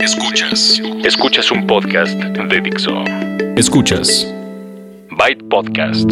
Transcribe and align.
Escuchas. 0.00 0.80
Escuchas 1.04 1.50
un 1.50 1.66
podcast 1.66 2.14
de 2.14 2.60
Dixo. 2.62 3.04
Escuchas. 3.56 4.26
Byte 5.10 5.44
Podcast. 5.50 6.10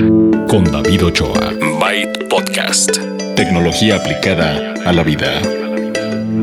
Con 0.49 0.65
David 0.65 1.07
Ochoa. 1.07 1.53
Byte 1.81 2.29
Podcast. 2.29 2.99
Tecnología 3.35 3.97
aplicada 3.97 4.75
a 4.85 4.93
la 4.93 5.03
vida. 5.03 5.41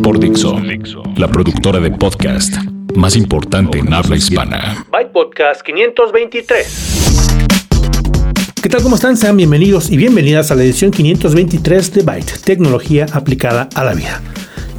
Por 0.01 0.19
Dixo. 0.19 0.59
La 1.15 1.27
productora 1.27 1.79
de 1.79 1.91
podcast 1.91 2.55
más 2.95 3.15
importante 3.15 3.77
en 3.77 3.93
habla 3.93 4.15
hispana. 4.15 4.83
Byte 4.91 5.11
Podcast 5.11 5.61
523. 5.61 7.35
¿Qué 8.63 8.69
tal? 8.69 8.81
¿Cómo 8.81 8.95
están? 8.95 9.15
Sean 9.15 9.37
bienvenidos 9.37 9.91
y 9.91 9.97
bienvenidas 9.97 10.49
a 10.49 10.55
la 10.55 10.63
edición 10.63 10.89
523 10.89 11.93
de 11.93 12.01
Byte, 12.01 12.39
tecnología 12.43 13.05
aplicada 13.13 13.69
a 13.75 13.83
la 13.83 13.93
vida. 13.93 14.21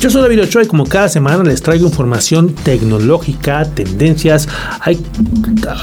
Yo 0.01 0.09
soy 0.09 0.23
David 0.23 0.45
Ochoa 0.45 0.63
y 0.63 0.67
como 0.67 0.87
cada 0.87 1.11
semana 1.11 1.45
les 1.45 1.61
traigo 1.61 1.87
información 1.87 2.55
tecnológica, 2.55 3.67
tendencias. 3.67 4.49
Hay, 4.81 5.05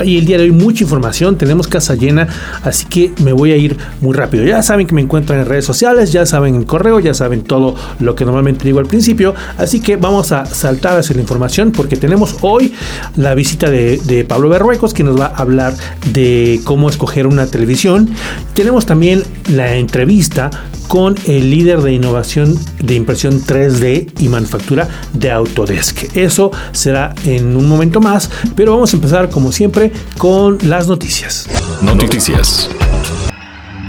el 0.01 0.25
día 0.25 0.37
de 0.39 0.45
hoy 0.45 0.51
mucha 0.51 0.83
información, 0.85 1.37
tenemos 1.37 1.67
casa 1.67 1.93
llena, 1.93 2.27
así 2.63 2.87
que 2.87 3.13
me 3.23 3.31
voy 3.31 3.51
a 3.51 3.57
ir 3.57 3.77
muy 4.01 4.15
rápido. 4.15 4.43
Ya 4.43 4.63
saben 4.63 4.87
que 4.87 4.95
me 4.95 5.01
encuentran 5.01 5.41
en 5.41 5.45
redes 5.45 5.65
sociales, 5.65 6.11
ya 6.11 6.25
saben 6.25 6.55
el 6.55 6.65
correo, 6.65 6.99
ya 6.99 7.13
saben 7.13 7.43
todo 7.43 7.75
lo 7.99 8.15
que 8.15 8.25
normalmente 8.25 8.65
digo 8.65 8.79
al 8.79 8.87
principio. 8.87 9.35
Así 9.59 9.81
que 9.81 9.97
vamos 9.97 10.31
a 10.31 10.47
saltar 10.47 10.97
hacia 10.97 11.15
la 11.15 11.21
información 11.21 11.71
porque 11.71 11.95
tenemos 11.95 12.37
hoy 12.41 12.73
la 13.17 13.35
visita 13.35 13.69
de, 13.69 13.97
de 13.97 14.25
Pablo 14.25 14.49
Berruecos 14.49 14.95
que 14.95 15.03
nos 15.03 15.19
va 15.21 15.27
a 15.27 15.35
hablar 15.35 15.75
de 16.11 16.59
cómo 16.63 16.89
escoger 16.89 17.27
una 17.27 17.45
televisión. 17.45 18.09
Tenemos 18.55 18.87
también 18.87 19.21
la 19.47 19.75
entrevista 19.75 20.49
con 20.87 21.15
el 21.25 21.51
líder 21.51 21.81
de 21.81 21.93
innovación 21.93 22.57
de 22.79 22.95
impresión 22.95 23.41
3D 23.41 24.06
y 24.19 24.27
manufactura 24.27 24.87
de 25.13 25.31
Autodesk. 25.31 26.15
Eso 26.15 26.51
será 26.71 27.13
en 27.25 27.55
un 27.55 27.67
momento 27.67 27.99
más, 28.01 28.29
pero 28.55 28.73
vamos 28.73 28.93
a 28.93 28.97
empezar 28.97 29.29
como 29.29 29.51
siempre 29.51 29.91
con 30.17 30.57
las 30.63 30.87
noticias. 30.87 31.47
Noticias. 31.81 32.69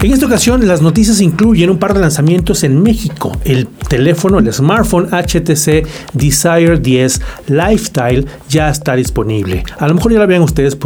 En 0.01 0.13
esta 0.13 0.27
ocasión, 0.27 0.65
las 0.65 0.81
noticias 0.81 1.19
incluyen 1.19 1.69
un 1.69 1.77
par 1.77 1.93
de 1.93 1.99
lanzamientos 1.99 2.63
en 2.63 2.81
México. 2.81 3.33
El 3.43 3.67
teléfono, 3.67 4.39
el 4.39 4.53
smartphone 4.53 5.09
HTC 5.11 5.85
Desire 6.13 6.79
10 6.79 7.21
Lifestyle 7.47 8.25
ya 8.47 8.69
está 8.69 8.95
disponible. 8.95 9.61
A 9.77 9.89
lo 9.89 9.95
mejor 9.95 10.13
ya 10.13 10.19
lo 10.19 10.23
habían 10.23 10.41
ustedes 10.41 10.77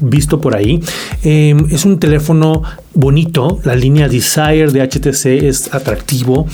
visto 0.00 0.40
por 0.40 0.56
ahí. 0.56 0.80
Em, 1.22 1.66
es 1.70 1.84
un 1.84 1.98
teléfono 1.98 2.62
bonito, 2.94 3.60
la 3.64 3.74
línea 3.74 4.08
Desire 4.08 4.70
de 4.70 4.82
HTC 4.82 5.44
es 5.44 5.72
atractivo. 5.74 6.46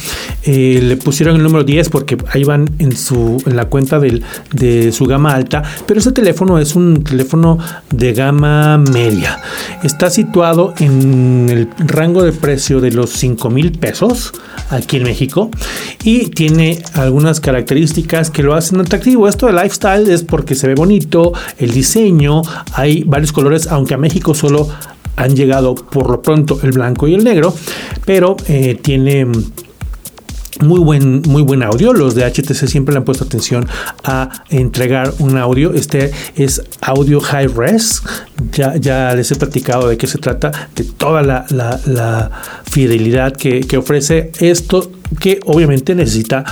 Eh, 0.45 0.81
le 0.83 0.97
pusieron 0.97 1.37
el 1.37 1.43
número 1.43 1.65
10 1.65 1.89
porque 1.89 2.17
ahí 2.33 2.45
van 2.45 2.69
en, 2.79 2.97
su, 2.97 3.43
en 3.47 3.57
la 3.57 3.67
cuenta 3.67 4.01
de 4.01 4.93
su 4.93 5.07
gama 5.07 5.35
alta, 5.35 5.63
pero 5.87 5.99
este 5.99 6.13
teléfono 6.13 6.59
es 6.59 6.75
un 6.75 7.05
teléfono 7.05 7.59
de 7.91 8.13
gama 8.13 8.79
media. 8.79 9.41
Está 9.83 10.11
situado 10.11 10.75
en 10.79 11.49
el 11.51 11.69
rango 11.79 12.23
de 12.23 12.33
precio 12.33 12.81
de 12.81 12.91
los 12.91 13.11
5 13.11 13.51
mil 13.51 13.73
pesos 13.73 14.33
aquí 14.71 14.99
en 14.99 15.05
México 15.05 15.51
y 16.05 16.29
tiene 16.31 16.83
algunas 16.95 17.41
características 17.41 18.31
que 18.31 18.43
lo 18.43 18.55
hacen 18.55 18.81
atractivo. 18.81 19.29
Esto 19.29 19.47
de 19.47 19.53
lifestyle 19.53 20.09
es 20.11 20.23
porque 20.23 20.55
se 20.55 20.69
ve 20.69 20.75
bonito, 20.75 21.33
el 21.59 21.71
diseño, 21.71 22.43
hay 22.73 23.03
varios 23.05 23.33
colores, 23.33 23.67
aunque 23.69 23.95
a 23.95 23.99
México 23.99 24.35
solo 24.35 24.69
han 25.19 25.35
llegado 25.35 25.75
por 25.75 26.09
lo 26.09 26.23
pronto 26.23 26.61
el 26.63 26.71
blanco 26.71 27.09
y 27.09 27.15
el 27.15 27.25
negro, 27.25 27.53
pero 28.07 28.37
eh, 28.47 28.79
tiene 28.81 29.27
muy 30.61 30.81
buen, 30.81 31.23
muy 31.23 31.43
buen 31.43 31.63
audio. 31.63 31.93
Los 31.93 32.15
de 32.15 32.25
HTC 32.25 32.67
siempre 32.67 32.93
le 32.93 32.99
han 32.99 33.05
puesto 33.05 33.25
atención 33.25 33.67
a 34.05 34.45
entregar 34.49 35.13
un 35.19 35.37
audio. 35.37 35.73
Este 35.75 36.13
es 36.37 36.63
audio 36.81 37.21
high 37.21 37.49
res. 37.49 38.03
Ya, 38.53 39.15
les 39.15 39.31
he 39.33 39.37
platicado 39.37 39.89
de 39.89 39.97
qué 39.97 40.07
se 40.07 40.19
trata, 40.19 40.71
de 40.75 40.85
toda 40.85 41.23
la, 41.23 42.31
fidelidad 42.71 43.33
que, 43.33 43.77
ofrece 43.77 44.31
esto, 44.41 44.91
que 45.19 45.41
obviamente 45.47 45.95
necesita 45.95 46.45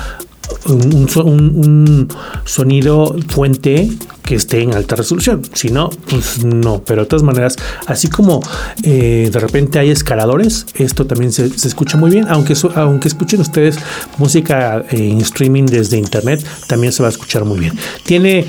un, 0.67 2.09
sonido 2.45 3.17
fuente 3.29 3.89
que 4.27 4.35
esté 4.35 4.61
en 4.61 4.75
alta 4.75 4.97
resolución. 4.97 5.43
Si 5.55 5.71
no, 5.71 5.89
pues 5.89 6.45
no. 6.45 6.83
Pero 6.85 7.03
de 7.03 7.09
todas 7.09 7.23
maneras, 7.23 7.57
así 7.87 8.09
como 8.09 8.43
eh, 8.83 9.31
de 9.33 9.39
repente 9.39 9.79
hay 9.79 9.91
escaladores, 9.91 10.67
esto 10.75 11.07
también 11.07 11.33
se, 11.33 11.47
escucha 11.47 11.97
muy 11.97 12.11
bien. 12.11 12.27
Aunque, 12.29 12.55
aunque 12.75 13.09
escuchen 13.09 13.41
ustedes 13.41 13.79
música 14.19 14.85
en 14.91 15.21
streaming 15.23 15.65
desde 15.65 15.97
internet, 15.97 16.45
también 16.67 16.93
se 16.93 17.03
va 17.03 17.09
a 17.09 17.13
escuchar 17.13 17.45
muy 17.45 17.59
bien. 17.59 17.73
Tiene 18.05 18.45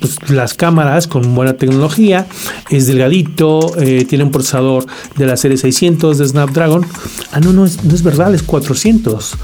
pues, 0.00 0.30
las 0.30 0.54
cámaras 0.54 1.06
con 1.06 1.34
buena 1.34 1.54
tecnología, 1.54 2.26
es 2.68 2.86
delgadito, 2.86 3.74
eh, 3.78 4.04
tiene 4.08 4.24
un 4.24 4.32
procesador 4.32 4.86
de 5.16 5.26
la 5.26 5.36
serie 5.36 5.56
600 5.56 6.18
de 6.18 6.28
Snapdragon. 6.28 6.84
Ah, 7.32 7.40
no, 7.40 7.52
no 7.52 7.66
no 7.84 7.94
es 7.94 8.02
verdad, 8.02 8.34
es 8.34 8.42
400. 8.42 9.34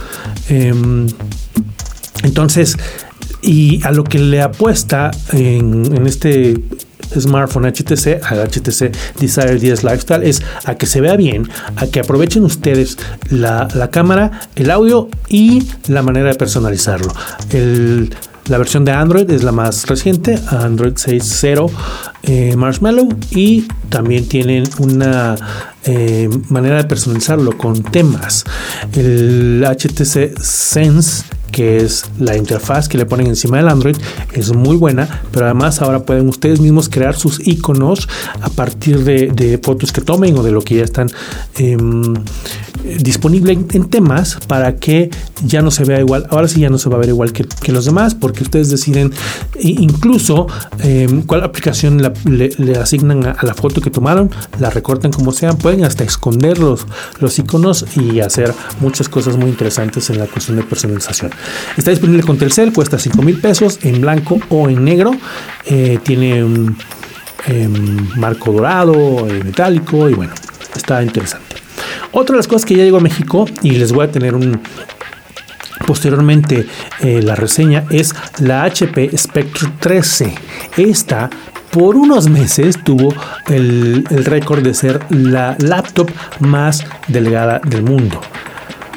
Em, 0.48 1.06
entonces, 2.24 2.76
y 3.44 3.80
a 3.84 3.92
lo 3.92 4.04
que 4.04 4.18
le 4.18 4.40
apuesta 4.40 5.10
en, 5.32 6.06
este 6.06 6.60
smartphone 7.18 7.66
HTC, 7.66 8.20
al 8.24 8.48
HTC 8.48 8.90
Desire 9.20 9.56
10 9.56 9.84
Lifestyle, 9.84 10.22
es 10.22 10.42
a 10.64 10.74
que 10.74 10.86
se 10.86 11.00
vea 11.00 11.16
bien, 11.16 11.48
a 11.76 11.86
que 11.86 12.00
aprovechen 12.00 12.44
ustedes 12.44 12.98
la, 13.30 13.68
cámara, 13.90 14.40
el 14.56 14.70
audio 14.70 15.08
y 15.28 15.62
la 15.88 16.02
manera 16.02 16.30
de 16.30 16.34
personalizarlo. 16.34 17.12
la 18.46 18.58
versión 18.58 18.84
de 18.84 18.92
Android 18.92 19.30
es 19.30 19.44
la 19.44 19.52
más 19.52 19.86
reciente, 19.86 20.38
Android 20.48 20.94
6.0 20.94 21.70
eh, 22.26 22.56
Marshmallow, 22.56 23.08
y 23.30 23.66
también 23.88 24.28
tienen 24.28 24.64
una 24.78 25.36
eh, 25.84 26.28
manera 26.48 26.76
de 26.78 26.84
personalizarlo 26.84 27.56
con 27.58 27.82
temas. 27.82 28.44
El 28.94 29.64
HTC 29.64 30.38
Sense 30.40 31.24
que 31.54 31.76
es 31.76 32.04
la 32.18 32.36
interfaz 32.36 32.88
que 32.88 32.98
le 32.98 33.06
ponen 33.06 33.28
encima 33.28 33.58
del 33.58 33.68
Android, 33.68 33.96
es 34.32 34.52
muy 34.52 34.76
buena, 34.76 35.22
pero 35.30 35.46
además 35.46 35.80
ahora 35.82 36.04
pueden 36.04 36.28
ustedes 36.28 36.58
mismos 36.58 36.88
crear 36.88 37.14
sus 37.14 37.46
iconos 37.46 38.08
a 38.40 38.50
partir 38.50 39.04
de, 39.04 39.60
fotos 39.62 39.92
que 39.92 40.00
tomen 40.00 40.36
o 40.36 40.42
de 40.42 40.50
lo 40.50 40.62
que 40.62 40.78
ya 40.78 40.82
están 40.82 41.08
em, 41.56 42.12
disponibles 42.98 43.56
en, 43.72 43.84
temas 43.84 44.38
para 44.48 44.76
que 44.76 45.10
ya 45.46 45.62
no 45.62 45.70
se 45.70 45.84
vea 45.84 46.00
igual. 46.00 46.26
Ahora 46.30 46.48
sí 46.48 46.60
ya 46.60 46.70
no 46.70 46.78
se 46.78 46.90
va 46.90 46.96
a 46.96 46.98
ver 46.98 47.10
igual 47.10 47.32
que, 47.32 47.46
los 47.70 47.84
demás, 47.84 48.16
porque 48.16 48.42
ustedes 48.42 48.68
deciden 48.70 49.12
incluso 49.60 50.48
em, 50.80 51.22
cuál 51.22 51.44
aplicación 51.44 52.13
le, 52.24 52.78
asignan 52.78 53.26
a, 53.26 53.36
la 53.42 53.54
foto 53.54 53.80
que 53.80 53.90
tomaron, 53.90 54.30
la 54.58 54.70
recortan 54.70 55.12
como 55.12 55.32
sean, 55.32 55.56
pueden 55.56 55.84
hasta 55.84 56.04
esconder 56.04 56.58
los, 56.58 56.86
los 57.20 57.38
iconos 57.38 57.84
y 57.96 58.20
hacer 58.20 58.52
muchas 58.80 59.08
cosas 59.08 59.36
muy 59.36 59.48
interesantes 59.48 60.10
en 60.10 60.18
la 60.18 60.26
cuestión 60.26 60.56
de 60.56 60.62
personalización. 60.62 61.30
Está 61.76 61.90
disponible 61.90 62.22
con 62.22 62.38
Telcel, 62.38 62.72
cuesta 62.72 62.98
5 62.98 63.22
mil 63.22 63.40
pesos 63.40 63.78
en 63.82 64.00
blanco 64.00 64.38
o 64.48 64.68
en 64.68 64.84
negro. 64.84 65.12
Eh, 65.66 65.98
tiene 66.02 66.44
un 66.44 66.76
em, 67.46 68.08
marco 68.16 68.52
dorado, 68.52 69.28
eh, 69.28 69.42
metálico 69.44 70.08
y 70.08 70.14
bueno, 70.14 70.32
está 70.74 71.02
interesante. 71.02 71.56
Otra 72.12 72.34
de 72.34 72.38
las 72.38 72.48
cosas 72.48 72.64
que 72.64 72.76
ya 72.76 72.84
llegó 72.84 72.98
a 72.98 73.00
México 73.00 73.46
y 73.62 73.72
les 73.72 73.92
voy 73.92 74.06
a 74.06 74.10
tener 74.10 74.34
un, 74.34 74.60
posteriormente 75.86 76.66
eh, 77.00 77.22
la 77.22 77.34
reseña 77.34 77.84
es 77.90 78.14
la 78.38 78.64
HP 78.64 79.16
Spectre 79.16 79.68
13. 79.80 80.34
Esta 80.76 81.30
por 81.74 81.96
unos 81.96 82.28
meses 82.28 82.78
tuvo 82.84 83.12
el, 83.48 84.04
récord 84.08 84.62
de 84.62 84.74
ser 84.74 85.00
la 85.10 85.56
laptop 85.58 86.08
más 86.38 86.84
delgada 87.08 87.60
del 87.66 87.82
mundo 87.82 88.20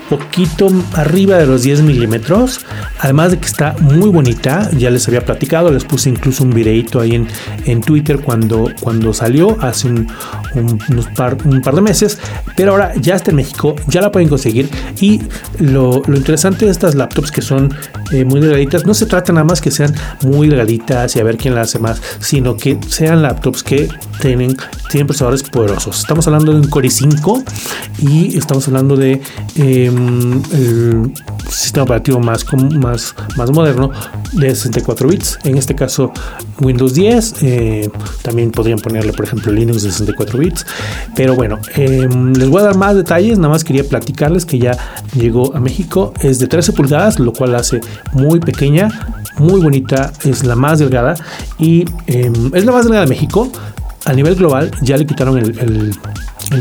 poquito 0.10 0.70
arriba 0.94 1.38
de 1.38 1.46
los 1.46 1.64
10 1.64 1.82
milímetros. 1.82 2.62
Además 3.00 3.32
de 3.32 3.40
que 3.40 3.46
está 3.46 3.76
muy 3.80 4.10
bonita, 4.10 4.70
ya 4.72 4.90
les 4.90 5.08
había 5.08 5.26
platicado, 5.26 5.72
les 5.72 5.84
puse 5.84 6.10
incluso 6.10 6.44
un 6.44 6.52
videito 6.52 7.00
ahí 7.00 7.16
en, 7.16 7.28
en 7.66 7.82
Twitter 7.82 8.20
cuando, 8.20 8.72
cuando 8.80 9.14
salió 9.14 9.58
hace 9.62 9.88
un 9.90 10.08
par 11.16 11.76
de 11.76 11.82
meses. 11.82 12.20
Pero 12.56 12.72
ahora 12.72 12.94
ya 12.96 13.16
está 13.16 13.32
en 13.32 13.38
México, 13.38 13.76
ya 13.88 14.02
la 14.02 14.12
pueden 14.12 14.30
conseguir. 14.30 14.70
Y 15.00 15.22
lo, 15.60 16.02
interesante 16.08 16.66
de 16.66 16.72
estas 16.72 16.96
laptops 16.96 17.32
que 17.32 17.42
son 17.42 17.74
eh, 18.12 18.26
muy 18.26 18.40
delgaditas, 18.40 18.86
no 18.86 18.94
se 18.94 19.06
trata 19.06 19.34
nada 19.34 19.44
más 19.44 19.62
que 19.62 19.72
sean 19.72 19.94
muy 20.24 20.48
delgaditas 20.48 21.16
y 21.16 21.20
a 21.20 21.24
ver 21.24 21.38
quién 21.38 21.56
la 21.56 21.62
hace 21.62 21.80
más, 21.80 22.02
sino 22.20 22.56
que 22.56 22.78
sean 22.88 23.22
laptops 23.22 23.64
que 23.64 23.90
tienen, 24.22 24.58
procesadores 25.06 25.44
poderosos. 25.44 26.00
Estamos 26.00 26.28
hablando 26.28 26.54
de 26.54 26.60
un 26.60 26.68
Core 26.68 26.88
i5 26.88 27.44
y 28.00 28.38
estamos 28.38 28.68
hablando 28.68 28.96
de... 28.96 29.22
Em, 29.56 30.42
sistema 31.50 31.84
operativo 31.84 32.20
más, 32.20 32.46
más, 32.76 33.16
más 33.36 33.52
moderno 33.52 33.92
de 34.34 34.50
64 34.54 35.08
bits. 35.08 35.40
En 35.44 35.58
este 35.58 35.76
caso, 35.76 36.12
Windows 36.60 36.94
10. 36.94 37.44
Eh, 37.44 37.90
también 38.22 38.52
podrían 38.52 38.80
ponerle, 38.80 39.14
por 39.14 39.26
ejemplo, 39.26 39.52
Linux 39.52 39.84
de 39.84 39.92
64 39.92 40.40
bits. 40.40 40.66
Pero 41.16 41.36
bueno, 41.36 41.60
em, 41.76 42.34
les 42.34 42.50
voy 42.50 42.62
a 42.62 42.66
dar 42.66 42.78
más 42.78 42.96
detalles. 42.96 43.38
Nada 43.38 43.50
más 43.50 43.64
quería 43.64 43.84
platicarles 43.84 44.46
que 44.46 44.60
ya 44.60 44.78
llegó 45.14 45.56
a 45.56 45.60
México. 45.60 46.14
Es 46.22 46.40
de 46.40 46.48
13 46.48 46.74
pulgadas, 46.74 47.20
lo 47.20 47.34
cual 47.34 47.56
hace 47.56 47.82
muy 48.14 48.40
pequeña 48.40 48.90
muy 49.40 49.62
bonita, 49.62 50.12
es 50.24 50.44
la 50.44 50.56
más 50.56 50.80
delgada 50.80 51.16
y 51.60 51.86
em, 52.08 52.52
es 52.54 52.66
la 52.66 52.72
más 52.72 52.84
delgada 52.84 53.06
de 53.06 53.10
México. 53.10 53.50
A 54.06 54.14
nivel 54.14 54.36
global 54.36 54.72
ya 54.82 54.98
le 54.98 55.06
quitaron 55.06 55.38
el, 55.38 55.94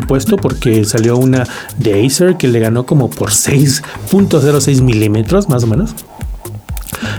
puesto 0.07 0.37
porque 0.37 0.85
salió 0.85 1.17
una 1.17 1.45
de 1.79 2.05
Acer 2.05 2.37
que 2.37 2.49
le 2.49 2.61
ganó 2.61 2.87
como 2.87 3.11
por 3.11 3.31
6.06 3.31 4.83
milímetros 4.83 5.49
más 5.49 5.65
o 5.65 5.67
menos. 5.67 5.95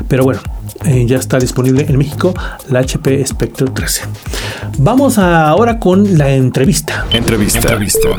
Pero 0.07 0.23
bueno, 0.23 0.41
eh, 0.85 1.05
ya 1.05 1.17
está 1.17 1.39
disponible 1.39 1.85
en 1.87 1.97
México 1.97 2.33
la 2.69 2.79
HP 2.79 3.25
Spectre 3.25 3.67
13. 3.67 4.03
Vamos 4.77 5.17
ahora 5.17 5.79
con 5.79 6.17
la 6.17 6.29
entrevista. 6.31 7.05
Entrevista. 7.11 7.59
entrevista. 7.59 8.09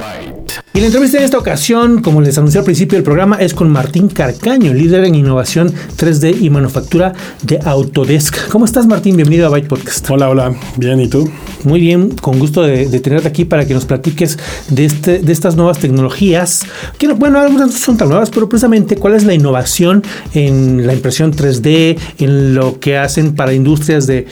Y 0.78 0.80
la 0.80 0.86
entrevista 0.86 1.18
en 1.18 1.24
esta 1.24 1.38
ocasión, 1.38 2.02
como 2.02 2.20
les 2.20 2.38
anuncié 2.38 2.60
al 2.60 2.64
principio 2.64 2.96
del 2.96 3.02
programa, 3.02 3.34
es 3.40 3.52
con 3.52 3.68
Martín 3.68 4.06
Carcaño, 4.06 4.72
líder 4.72 5.06
en 5.06 5.16
innovación 5.16 5.74
3D 5.96 6.40
y 6.40 6.50
manufactura 6.50 7.14
de 7.42 7.58
Autodesk. 7.64 8.46
¿Cómo 8.46 8.64
estás, 8.64 8.86
Martín? 8.86 9.16
Bienvenido 9.16 9.48
a 9.48 9.50
Byte 9.50 9.66
Podcast. 9.66 10.08
Hola, 10.08 10.28
hola. 10.28 10.54
Bien, 10.76 11.00
¿y 11.00 11.08
tú? 11.08 11.28
Muy 11.64 11.80
bien, 11.80 12.10
con 12.10 12.38
gusto 12.38 12.62
de, 12.62 12.86
tenerte 13.00 13.26
aquí 13.26 13.44
para 13.44 13.66
que 13.66 13.74
nos 13.74 13.86
platiques 13.86 14.38
de, 14.70 14.84
este, 14.84 15.18
de 15.18 15.32
estas 15.32 15.56
nuevas 15.56 15.80
tecnologías. 15.80 16.64
Que, 16.96 17.08
bueno, 17.08 17.40
algunas 17.40 17.74
son 17.74 17.96
tan 17.96 18.10
nuevas, 18.10 18.30
pero 18.30 18.48
precisamente 18.48 18.94
cuál 18.94 19.16
es 19.16 19.24
la 19.24 19.34
innovación 19.34 20.04
en 20.32 20.86
la 20.86 20.94
impresión 20.94 21.32
3D, 21.32 21.98
en 22.20 22.54
lo 22.54 22.78
que 22.78 22.98
hacen 22.98 23.34
para 23.34 23.52
industrias 23.52 24.06
de, 24.06 24.28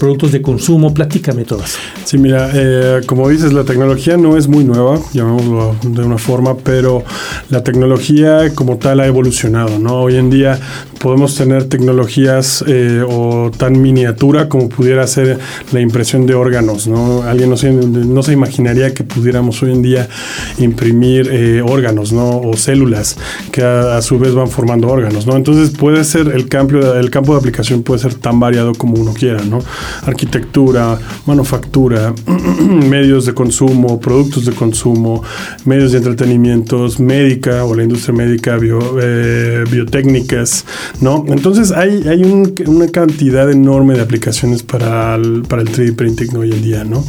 productos 0.00 0.32
de 0.32 0.40
consumo. 0.40 0.94
Platícame 0.94 1.44
todas. 1.44 1.76
Sí, 2.06 2.16
mira, 2.16 2.50
eh, 2.54 3.02
como 3.04 3.28
dices, 3.28 3.52
la 3.52 3.64
tecnología 3.64 4.16
no 4.16 4.38
es 4.38 4.48
muy 4.48 4.64
nueva, 4.64 4.98
llamémoslo 5.12 5.73
de 5.82 6.02
una 6.02 6.18
forma, 6.18 6.56
pero 6.56 7.04
la 7.50 7.62
tecnología 7.62 8.54
como 8.54 8.78
tal 8.78 9.00
ha 9.00 9.06
evolucionado, 9.06 9.78
¿no? 9.78 10.02
Hoy 10.02 10.16
en 10.16 10.30
día 10.30 10.58
podemos 11.04 11.34
tener 11.34 11.64
tecnologías 11.64 12.64
eh, 12.66 13.04
o 13.06 13.50
tan 13.50 13.80
miniatura 13.82 14.48
como 14.48 14.70
pudiera 14.70 15.06
ser 15.06 15.38
la 15.70 15.80
impresión 15.80 16.26
de 16.26 16.34
órganos, 16.34 16.86
¿no? 16.86 17.22
Alguien 17.22 17.50
no 17.50 17.58
se, 17.58 17.70
no 17.72 18.22
se 18.22 18.32
imaginaría 18.32 18.94
que 18.94 19.04
pudiéramos 19.04 19.62
hoy 19.62 19.72
en 19.72 19.82
día 19.82 20.08
imprimir 20.56 21.28
eh, 21.30 21.60
órganos, 21.60 22.12
¿no? 22.12 22.38
O 22.38 22.56
células 22.56 23.18
que 23.52 23.62
a, 23.62 24.00
su 24.00 24.18
vez 24.18 24.34
van 24.34 24.48
formando 24.48 24.88
órganos, 24.88 25.26
¿no? 25.26 25.36
Entonces 25.36 25.76
puede 25.76 26.04
ser 26.04 26.28
el 26.28 26.48
campo, 26.48 26.78
el 26.78 27.10
campo 27.10 27.32
de 27.34 27.38
aplicación 27.38 27.82
puede 27.82 28.00
ser 28.00 28.14
tan 28.14 28.40
variado 28.40 28.72
como 28.72 28.94
uno 28.94 29.12
quiera, 29.12 29.42
¿no? 29.44 29.58
Arquitectura, 30.06 30.98
manufactura, 31.26 32.14
medios 32.58 33.26
de 33.26 33.34
consumo, 33.34 34.00
productos 34.00 34.46
de 34.46 34.52
consumo, 34.52 35.22
medios 35.64 35.92
de 35.92 35.98
entretenimiento, 35.98 36.88
médica 36.98 37.64
o 37.64 37.74
la 37.74 37.82
industria 37.82 38.14
médica, 38.14 38.58
eh, 38.60 39.64
biotécnicas, 39.70 40.64
¿no? 41.00 41.24
Entonces 41.28 41.72
hay, 41.72 42.06
hay 42.08 42.22
una 42.66 42.88
cantidad 42.88 43.50
enorme 43.50 43.94
de 43.94 44.02
aplicaciones 44.02 44.62
para 44.62 45.14
el, 45.14 45.42
para 45.42 45.62
el 45.62 45.68
3D 45.68 45.94
printing 45.96 46.36
hoy 46.36 46.52
en 46.52 46.62
día, 46.62 46.84
¿no? 46.84 47.04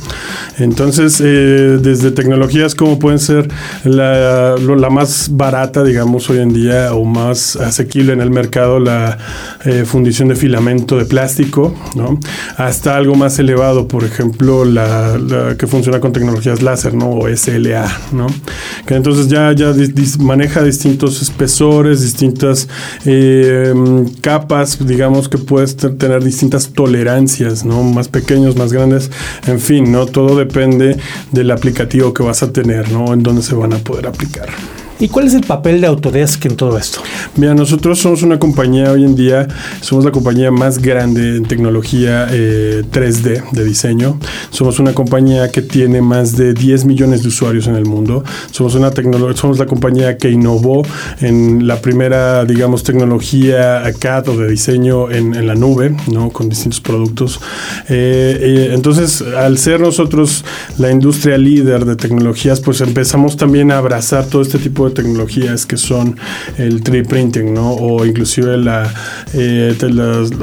Entonces, 0.58 1.22
eh, 1.24 1.78
desde 1.82 2.12
tecnologías 2.12 2.76
como 2.76 2.98
pueden 3.00 3.20
ser 3.20 3.48
la, 3.84 4.56
más 4.90 5.30
barata, 5.32 5.84
digamos, 5.84 6.30
hoy 6.30 6.40
en 6.40 6.54
día 6.54 6.94
o 6.94 7.04
más 7.04 7.56
asequible 7.56 8.14
en 8.14 8.22
el 8.22 8.32
mercado, 8.32 8.80
la 8.80 9.18
eh, 9.66 9.84
fundición 9.86 10.30
de 10.30 10.36
filamento 10.36 10.98
de 10.98 11.06
plástico, 11.06 11.76
¿no? 11.96 12.20
Hasta 12.58 12.96
algo 12.96 13.16
más 13.16 13.38
elevado, 13.40 13.88
por 13.88 14.04
ejemplo, 14.04 14.64
la, 14.64 15.18
que 15.58 15.68
funciona 15.68 16.00
con 16.00 16.14
tecnologías 16.14 16.62
láser, 16.62 16.94
¿no? 16.94 17.10
O 17.10 17.28
SLA, 17.28 17.86
¿no? 18.12 18.28
Que 18.86 18.96
entonces 18.96 19.28
ya, 19.28 19.52
ya 19.52 19.74
maneja 20.20 20.64
distintos 20.64 21.22
espesores, 21.22 22.02
distintas 22.02 22.70
eh, 23.06 23.74
capas, 24.22 24.86
digamos 24.86 25.28
que 25.28 25.38
puedes 25.38 25.76
tener 25.76 26.24
distintas 26.24 26.70
tolerancias, 26.70 27.66
¿no? 27.66 27.84
Más 27.84 28.08
pequeños, 28.08 28.56
más 28.56 28.72
grandes, 28.72 29.12
en 29.48 29.60
fin, 29.60 29.92
¿no? 29.92 30.06
Todo 30.06 30.45
depende 30.46 30.98
del 31.32 31.52
aplicativo 31.52 32.14
que 32.14 32.24
vas 32.24 32.44
a 32.44 32.52
tener, 32.52 32.92
¿no? 32.92 33.14
En 33.14 33.24
dónde 33.24 33.42
se 33.42 33.56
van 33.56 33.74
a 33.74 33.78
poder 33.78 34.08
aplicar. 34.08 34.50
¿Y 34.98 35.10
cuál 35.10 35.28
es 35.28 35.34
el 35.34 35.44
papel 35.44 35.82
de 35.82 35.88
Autodesk 35.88 36.46
en 36.46 36.56
todo 36.56 36.78
esto? 36.78 37.02
Mira, 37.36 37.54
nosotros 37.54 38.00
somos 38.00 38.24
una 38.24 38.40
compañía 38.40 38.92
hoy 38.94 39.04
en 39.04 39.16
día, 39.16 39.46
somos 39.82 40.06
la 40.06 40.12
compañía 40.12 40.52
más 40.52 40.80
grande 40.80 41.36
en 41.36 41.44
tecnología 41.44 42.30
3D 42.30 43.28
eh, 43.28 43.44
de 43.52 43.66
diseño. 43.66 44.18
Somos 44.52 44.80
una 44.80 44.94
compañía 44.94 45.52
que 45.52 45.62
tiene 45.62 46.02
más 46.02 46.38
de 46.38 46.54
10 46.54 46.86
millones 46.86 47.24
de 47.24 47.28
usuarios 47.28 47.68
en 47.68 47.76
el 47.76 47.86
mundo. 47.86 48.24
Somos 48.52 48.76
una 48.76 48.92
somos 49.36 49.60
la 49.60 49.66
compañía 49.66 50.18
que 50.18 50.30
innovó 50.30 50.84
en 51.20 51.68
la 51.68 51.82
primera, 51.82 52.46
digamos, 52.46 52.84
tecnología 52.84 53.84
CAD 54.00 54.30
o 54.30 54.38
de 54.38 54.48
diseño 54.48 55.12
en, 55.12 55.46
la 55.46 55.56
nube, 55.56 55.94
¿no? 56.12 56.30
Con 56.30 56.48
distintos 56.48 56.80
productos. 56.80 57.42
Eh, 57.90 58.38
eh, 58.40 58.70
entonces, 58.74 59.22
al 59.22 59.58
ser 59.58 59.82
nosotros 59.82 60.46
la 60.78 60.90
industria 60.90 61.38
líder 61.38 61.84
de 61.84 61.98
tecnologías, 61.98 62.62
pues 62.62 62.80
empezamos 62.80 63.36
también 63.36 63.72
a 63.72 63.78
abrazar 63.78 64.26
todo 64.28 64.42
este 64.42 64.58
tipo 64.58 64.85
de 64.85 64.85
tecnologías 64.92 65.66
que 65.66 65.78
son 65.78 66.18
el 66.58 66.84
3D 66.84 67.08
printing, 67.08 67.54
¿no? 67.54 67.74
O 67.74 68.06
inclusive 68.06 68.58
la, 68.58 68.92
eh, 69.34 69.76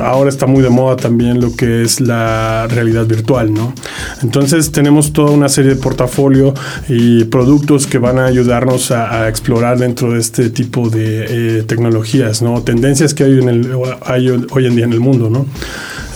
ahora 0.02 0.30
está 0.30 0.46
muy 0.46 0.62
de 0.62 0.70
moda 0.70 0.96
también 0.96 1.40
lo 1.40 1.54
que 1.54 1.82
es 1.82 2.00
la 2.00 2.66
realidad 2.68 3.06
virtual, 3.06 3.52
¿no? 3.52 3.74
Entonces 4.22 4.72
tenemos 4.72 5.12
toda 5.12 5.30
una 5.30 5.48
serie 5.48 5.74
de 5.74 5.80
portafolio 5.80 6.54
y 6.88 7.24
productos 7.24 7.86
que 7.86 7.98
van 7.98 8.18
a 8.18 8.26
ayudarnos 8.26 8.90
a, 8.90 9.28
explorar 9.28 9.78
dentro 9.78 10.12
de 10.12 10.20
este 10.20 10.50
tipo 10.50 10.88
de 10.88 11.58
eh, 11.58 11.62
tecnologías, 11.62 12.42
¿no? 12.42 12.62
Tendencias 12.62 13.14
que 13.14 13.24
hay, 13.24 13.38
en 13.38 13.48
el, 13.48 13.70
hay 14.04 14.28
hoy 14.28 14.66
en 14.66 14.76
día 14.76 14.84
en 14.84 14.92
el 14.92 15.00
mundo, 15.00 15.30
¿no? 15.30 15.46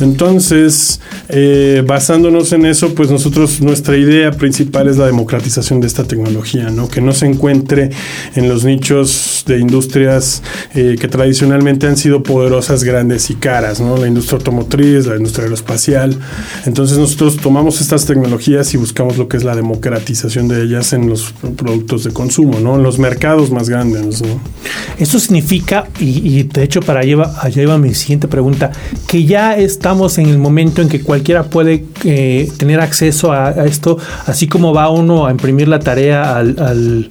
Entonces, 0.00 1.00
eh, 1.28 1.82
basándonos 1.86 2.52
en 2.52 2.66
eso, 2.66 2.94
pues 2.94 3.10
nosotros, 3.10 3.60
nuestra 3.60 3.96
idea 3.96 4.30
principal 4.30 4.88
es 4.88 4.96
la 4.96 5.06
democratización 5.06 5.80
de 5.80 5.86
esta 5.86 6.04
tecnología, 6.04 6.70
¿no? 6.70 6.88
Que 6.88 7.00
no 7.00 7.12
se 7.12 7.26
encuentre 7.26 7.90
en 8.34 8.48
los 8.48 8.64
nichos 8.64 9.44
de 9.46 9.58
industrias 9.58 10.42
eh, 10.74 10.96
que 11.00 11.08
tradicionalmente 11.08 11.86
han 11.86 11.96
sido 11.96 12.22
poderosas, 12.22 12.84
grandes 12.84 13.30
y 13.30 13.34
caras, 13.34 13.80
¿no? 13.80 13.96
La 13.96 14.06
industria 14.06 14.38
automotriz, 14.38 15.06
la 15.06 15.16
industria 15.16 15.44
aeroespacial. 15.44 16.18
Entonces 16.66 16.98
nosotros 16.98 17.36
tomamos 17.36 17.80
estas 17.80 18.06
tecnologías 18.06 18.74
y 18.74 18.76
buscamos 18.76 19.16
lo 19.16 19.28
que 19.28 19.36
es 19.36 19.44
la 19.44 19.54
democratización 19.54 20.48
de 20.48 20.62
ellas 20.62 20.92
en 20.92 21.08
los 21.08 21.32
productos 21.56 22.04
de 22.04 22.12
consumo, 22.12 22.60
¿no? 22.60 22.76
En 22.76 22.82
los 22.82 22.98
mercados 22.98 23.50
más 23.50 23.68
grandes, 23.68 24.22
¿no? 24.22 24.40
Eso 24.98 25.18
significa, 25.18 25.88
y, 25.98 26.42
de 26.44 26.62
hecho 26.62 26.80
para 26.80 27.00
allá 27.00 27.62
iba, 27.62 27.78
mi 27.78 27.94
siguiente 27.94 28.28
pregunta, 28.28 28.72
que 29.06 29.24
ya 29.24 29.56
estamos 29.86 30.18
en 30.18 30.28
el 30.28 30.38
momento 30.38 30.82
en 30.82 30.88
que 30.88 31.00
cualquiera 31.00 31.44
puede 31.44 31.84
eh, 32.02 32.50
tener 32.58 32.80
acceso 32.80 33.30
a, 33.30 33.52
esto, 33.66 33.96
así 34.26 34.48
como 34.48 34.74
va 34.74 34.90
uno 34.90 35.26
a 35.26 35.30
imprimir 35.30 35.68
la 35.68 35.78
tarea 35.78 36.36
al 36.36 36.56
al 36.58 37.08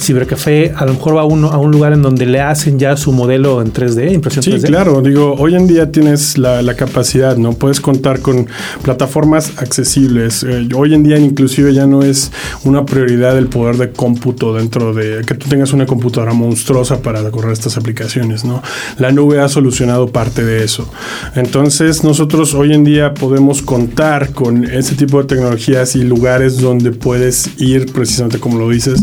cibercafé, 0.00 0.72
a 0.76 0.84
lo 0.84 0.94
mejor 0.94 1.16
va 1.16 1.24
uno 1.24 1.48
a 1.50 1.58
un 1.58 1.70
lugar 1.70 1.92
en 1.92 2.02
donde 2.02 2.26
le 2.26 2.40
hacen 2.40 2.78
ya 2.78 2.96
su 2.96 3.12
modelo 3.12 3.60
en 3.60 3.72
3D, 3.72 4.12
impresión 4.12 4.44
3D. 4.44 4.60
Sí, 4.60 4.66
claro, 4.66 5.00
digo, 5.02 5.34
hoy 5.38 5.54
en 5.54 5.66
día 5.66 5.90
tienes 5.90 6.38
la, 6.38 6.62
capacidad, 6.74 7.36
¿no? 7.36 7.52
Puedes 7.52 7.80
contar 7.80 8.20
con 8.20 8.46
plataformas 8.82 9.52
accesibles. 9.58 10.42
Eh, 10.42 10.68
hoy 10.74 10.94
en 10.94 11.02
día 11.02 11.18
inclusive 11.18 11.74
ya 11.74 11.86
no 11.86 12.02
es 12.02 12.32
una 12.64 12.86
prioridad 12.86 13.36
el 13.36 13.46
poder 13.46 13.76
de 13.76 13.90
cómputo 13.90 14.54
dentro 14.54 14.94
de 14.94 15.22
que 15.26 15.34
tú 15.34 15.48
tengas 15.48 15.72
una 15.72 15.84
computadora 15.84 16.32
monstruosa 16.32 17.02
para 17.02 17.22
correr 17.30 17.52
estas 17.52 17.76
aplicaciones, 17.76 18.44
¿no? 18.44 18.62
La 18.98 19.12
nube 19.12 19.40
ha 19.40 19.48
solucionado 19.48 20.08
parte 20.08 20.44
de 20.44 20.64
eso. 20.64 20.90
Entonces, 21.34 22.04
nosotros 22.04 22.54
hoy 22.54 22.72
en 22.72 22.84
día 22.84 23.14
podemos 23.14 23.60
contar 23.60 24.32
con 24.32 24.64
ese 24.64 24.94
tipo 24.94 25.20
de 25.20 25.28
tecnologías 25.28 25.94
y 25.94 26.04
lugares 26.04 26.58
donde 26.58 26.92
puedes 26.92 27.60
ir 27.60 27.92
precisamente 27.92 28.38
como 28.38 28.58
lo 28.58 28.68
dices 28.68 29.02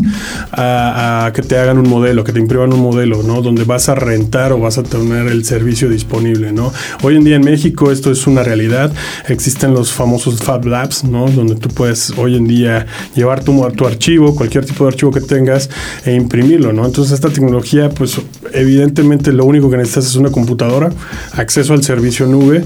a 0.50 0.69
a, 0.70 1.32
que 1.32 1.42
te 1.42 1.58
hagan 1.58 1.78
un 1.78 1.88
modelo, 1.88 2.24
que 2.24 2.32
te 2.32 2.38
impriman 2.38 2.72
un 2.72 2.80
modelo, 2.80 3.22
¿no? 3.22 3.42
Donde 3.42 3.64
vas 3.64 3.88
a 3.88 3.94
rentar 3.94 4.52
o 4.52 4.60
vas 4.60 4.78
a 4.78 4.82
tener 4.82 5.26
el 5.28 5.44
servicio 5.44 5.88
disponible, 5.88 6.52
¿no? 6.52 6.72
Hoy 7.02 7.16
en 7.16 7.24
día 7.24 7.36
en 7.36 7.44
México 7.44 7.90
esto 7.90 8.10
es 8.10 8.26
una 8.26 8.42
realidad. 8.42 8.92
Existen 9.28 9.74
los 9.74 9.92
famosos 9.92 10.38
Fab 10.42 10.64
Labs, 10.66 11.04
¿no? 11.04 11.28
Donde 11.30 11.54
tú 11.56 11.68
puedes 11.68 12.12
hoy 12.16 12.36
en 12.36 12.46
día 12.46 12.86
llevar 13.14 13.42
tu, 13.44 13.68
tu 13.72 13.86
archivo, 13.86 14.34
cualquier 14.34 14.64
tipo 14.64 14.84
de 14.84 14.88
archivo 14.88 15.10
que 15.12 15.20
tengas 15.20 15.70
e 16.04 16.14
imprimirlo, 16.14 16.72
¿no? 16.72 16.86
Entonces 16.86 17.12
esta 17.12 17.28
tecnología, 17.28 17.90
pues 17.90 18.20
evidentemente 18.52 19.32
lo 19.32 19.44
único 19.44 19.70
que 19.70 19.76
necesitas 19.76 20.06
es 20.06 20.16
una 20.16 20.30
computadora, 20.30 20.90
acceso 21.32 21.72
al 21.72 21.82
servicio 21.82 22.26
nube, 22.26 22.64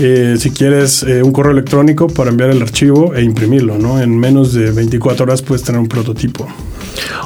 eh, 0.00 0.36
si 0.38 0.50
quieres 0.50 1.02
eh, 1.02 1.22
un 1.24 1.32
correo 1.32 1.52
electrónico 1.52 2.06
para 2.06 2.30
enviar 2.30 2.50
el 2.50 2.62
archivo 2.62 3.14
e 3.14 3.22
imprimirlo, 3.22 3.78
¿no? 3.78 4.00
En 4.00 4.16
menos 4.16 4.52
de 4.52 4.70
24 4.70 5.24
horas 5.24 5.42
puedes 5.42 5.64
tener 5.64 5.80
un 5.80 5.88
prototipo. 5.88 6.46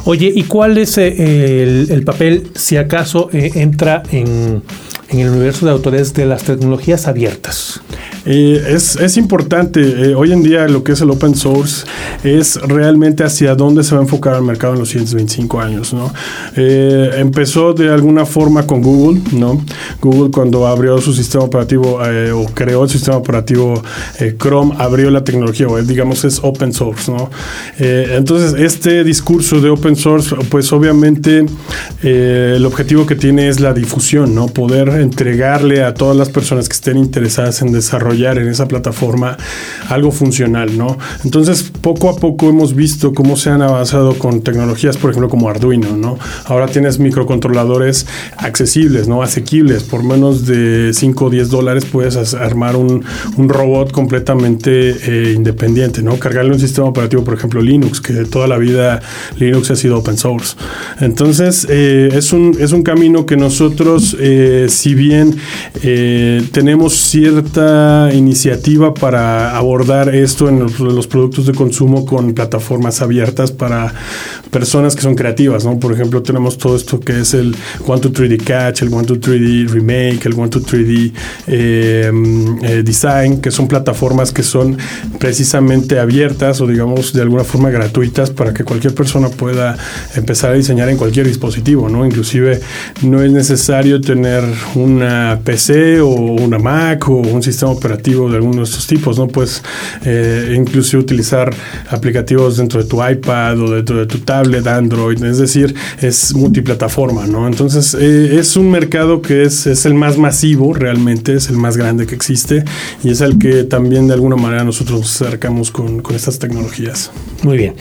Oye, 0.05 0.33
¿y 0.35 0.45
cuál 0.45 0.79
es 0.79 0.99
eh, 0.99 1.87
el, 1.89 2.03
papel, 2.05 2.51
si 2.55 2.77
acaso 2.77 3.29
entra 3.33 4.03
en, 4.11 4.63
en, 5.09 5.21
el 5.21 5.29
universo 5.31 5.67
de 5.67 5.73
autores 5.73 6.15
de 6.15 6.27
las 6.27 6.45
tecnologías 6.45 7.07
abiertas? 7.09 7.81
Eh, 8.25 8.63
es, 8.69 8.97
es, 8.97 9.17
importante. 9.17 9.81
Eh, 9.81 10.15
hoy 10.15 10.33
en 10.33 10.43
día 10.43 10.69
lo 10.69 10.85
que 10.85 10.93
es 10.93 11.01
el 11.01 11.11
open 11.11 11.35
source 11.35 11.85
es 12.23 12.61
realmente 12.61 13.25
hacia 13.25 13.55
dónde 13.55 13.83
se 13.83 13.95
va 13.95 14.01
a 14.01 14.05
enfocar 14.05 14.37
el 14.37 14.43
mercado 14.43 14.75
en 14.75 14.81
los 14.81 14.91
siguientes 14.91 15.15
25 15.15 15.61
años. 15.61 15.93
¿no? 15.93 16.13
Eh, 16.57 17.11
empezó 17.17 17.73
de 17.73 17.93
alguna 17.93 18.25
forma 18.25 18.67
con 18.67 18.83
Google. 18.83 19.21
¿no? 19.33 19.65
Google 20.01 20.31
cuando 20.31 20.67
abrió 20.67 20.99
su 20.99 21.13
sistema 21.13 21.45
operativo 21.45 22.01
o 22.35 22.47
creó 22.55 22.85
el 22.85 22.91
sistema 22.91 23.17
operativo 23.17 23.83
Chrome, 24.39 24.75
abrió 24.79 25.11
la 25.11 25.25
tecnología 25.25 25.67
web, 25.67 25.85
digamos 25.85 26.25
es 26.25 26.41
open 26.43 26.73
source. 26.73 27.11
¿no? 27.11 27.31
entonces 27.79 28.55
este 28.59 29.05
discurso 29.05 29.61
de 29.61 29.71
open 29.71 29.97
source, 29.97 30.35
pues 30.51 30.73
obviamente 30.73 31.45
el 32.03 32.65
objetivo 32.65 33.07
que 33.07 33.15
tiene 33.15 33.49
es 33.49 33.61
la 33.61 33.73
difusión, 33.73 34.35
¿no? 34.35 34.47
poder 34.47 34.89
entregarle 34.89 35.83
a 35.83 35.95
todas 35.95 36.17
las 36.17 36.29
personas 36.29 36.69
que 36.69 36.75
estén 36.75 36.99
interesadas 36.99 37.63
en 37.63 37.73
desarrollar 37.73 38.12
en 38.13 38.49
esa 38.49 38.69
plataforma 38.69 39.37
algo 39.89 40.13
funcional, 40.13 40.77
¿no? 40.77 40.99
Entonces, 41.25 41.71
poco 41.81 42.09
a 42.09 42.17
poco 42.17 42.49
hemos 42.49 42.75
visto 42.75 43.13
cómo 43.13 43.37
se 43.37 43.51
han 43.51 43.63
avanzado 43.63 44.15
con 44.19 44.43
tecnologías, 44.43 44.97
por 44.97 45.11
ejemplo, 45.11 45.29
como 45.29 45.49
Arduino, 45.49 45.97
¿no? 45.97 46.19
Ahora 46.45 46.69
tienes 46.69 46.99
microcontroladores 46.99 48.07
accesibles, 48.37 49.09
¿no? 49.09 49.23
Asequibles, 49.23 49.83
por 49.83 50.03
menos 50.03 50.47
de 50.47 50.93
5 50.93 51.25
o 51.25 51.31
10 51.31 51.49
dólares 51.51 51.85
puedes 51.85 52.35
armar 52.35 52.77
un, 52.77 53.03
robot 53.53 53.93
completamente 53.93 54.91
eh, 54.91 55.33
independiente, 55.35 56.03
¿no? 56.03 56.19
Cargarle 56.19 56.53
un 56.53 56.61
sistema 56.61 56.87
operativo, 56.89 57.25
por 57.25 57.35
ejemplo, 57.35 57.61
Linux, 57.61 58.01
que 58.01 58.13
toda 58.25 58.47
la 58.47 58.57
vida 58.57 59.03
Linux 59.39 59.71
ha 59.71 59.77
sido 59.77 59.99
open 59.99 60.17
source. 60.17 60.57
Entonces, 61.01 61.67
eh, 61.69 62.11
es, 62.13 62.33
un, 62.33 62.57
es 62.59 62.73
un 62.73 62.83
camino 62.83 63.27
que 63.27 63.37
nosotros, 63.37 64.17
eh, 64.19 64.67
si 64.69 64.95
bien 64.95 65.37
tenemos 66.53 66.95
cierta 66.95 68.02
iniciativa 68.11 68.95
para 68.95 69.57
abordar 69.57 70.15
esto 70.15 70.49
en 70.49 70.61
los, 70.61 71.07
productos 71.07 71.47
de 71.47 71.53
consumo 71.53 72.07
con 72.07 72.33
plataformas 72.33 73.03
abiertas 73.03 73.53
para 73.53 73.93
personas 74.51 74.97
que 74.97 75.03
son 75.03 75.15
creativas, 75.15 75.65
¿no? 75.65 75.79
Por 75.79 75.93
ejemplo, 75.93 76.23
tenemos 76.23 76.59
todo 76.59 76.77
esto 76.77 77.01
que 77.01 77.21
es 77.21 77.35
el 77.35 77.55
One 77.87 78.01
2 78.01 78.13
3D 78.13 78.43
Catch, 78.43 78.83
el 78.83 78.93
One 78.93 79.07
2 79.07 79.21
3D 79.21 79.69
Remake, 79.69 80.27
el 80.27 80.35
One 80.35 80.49
2 80.49 80.63
3D 80.65 81.13
em, 81.47 82.59
eh, 82.63 82.83
Design, 82.83 83.41
que 83.41 83.51
son 83.51 83.69
plataformas 83.69 84.33
que 84.33 84.43
son 84.43 84.77
precisamente 85.19 85.99
abiertas 85.99 86.61
o 86.61 86.67
digamos 86.67 87.13
de 87.13 87.23
alguna 87.23 87.45
forma 87.45 87.71
gratuitas 87.71 88.31
para 88.31 88.53
que 88.53 88.65
cualquier 88.65 88.95
persona 88.95 89.29
pueda 89.29 89.77
empezar 90.15 90.51
a 90.51 90.55
diseñar 90.55 90.89
en 90.89 90.97
cualquier 90.97 91.27
dispositivo, 91.27 91.89
¿no? 91.89 92.05
Inclusive 92.05 92.61
no 93.03 93.23
es 93.23 93.33
necesario 93.33 94.01
tener 94.01 94.45
una 94.75 95.41
PC 95.45 96.01
o 96.01 96.09
una 96.09 96.59
Mac 96.59 97.09
o 97.09 97.15
un 97.15 97.43
sistema 97.43 97.73
operativo 97.73 97.92
de 97.97 98.37
alguno 98.37 98.59
de 98.59 98.65
estos 98.65 98.87
tipos, 98.87 99.19
¿no? 99.19 99.29
Pues 99.29 99.63
eh, 100.05 100.55
incluso 100.57 100.99
utilizar 100.99 101.55
aplicativos 101.91 102.57
dentro 102.57 102.83
de 102.83 102.89
tu 102.89 103.05
iPad 103.05 103.61
o 103.61 103.71
dentro 103.75 103.99
de 103.99 104.07
tu 104.07 104.19
tablet, 104.19 104.67
Android, 104.67 105.23
es 105.25 105.39
decir, 105.39 105.75
es 106.01 106.35
multiplataforma, 106.35 107.27
¿no? 107.27 107.47
Entonces 107.47 107.95
eh, 107.95 108.39
es 108.39 108.57
un 108.57 108.71
mercado 108.71 109.23
que 109.23 109.43
es, 109.43 109.67
es 109.67 109.87
el 109.87 109.95
más 109.95 110.19
masivo 110.19 110.73
realmente, 110.75 111.35
es 111.35 111.49
el 111.49 111.57
más 111.57 111.77
grande 111.77 112.07
que 112.07 112.15
existe 112.15 112.65
y 113.03 113.11
es 113.11 113.21
el 113.21 113.39
que 113.39 113.65
también 113.65 114.07
de 114.09 114.15
alguna 114.15 114.37
manera 114.37 114.65
nosotros 114.65 115.01
nos 115.01 115.23
acercamos 115.23 115.71
con, 115.71 116.01
con 116.01 116.17
estas 116.17 116.39
tecnologías. 116.39 117.11
Muy 117.43 117.57
bien. 117.57 117.75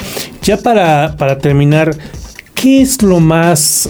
Ya 0.43 0.57
para, 0.57 1.15
para 1.17 1.37
terminar, 1.37 1.95
¿qué 2.53 2.81
es 2.81 3.01
lo 3.01 3.19
más 3.19 3.89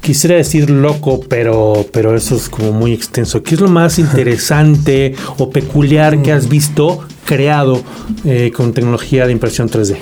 quisiera 0.00 0.36
decir 0.36 0.70
loco, 0.70 1.20
pero, 1.28 1.86
pero 1.92 2.16
eso 2.16 2.34
es 2.36 2.48
como 2.48 2.72
muy 2.72 2.92
extenso. 2.92 3.42
¿Qué 3.42 3.54
es 3.54 3.60
lo 3.60 3.68
más 3.68 3.98
interesante 4.00 5.14
o 5.38 5.50
peculiar 5.50 6.22
que 6.22 6.32
has 6.32 6.48
visto 6.48 7.00
creado 7.24 7.82
eh, 8.24 8.50
con 8.54 8.72
tecnología 8.72 9.26
de 9.26 9.32
impresión 9.32 9.68
3D? 9.68 9.96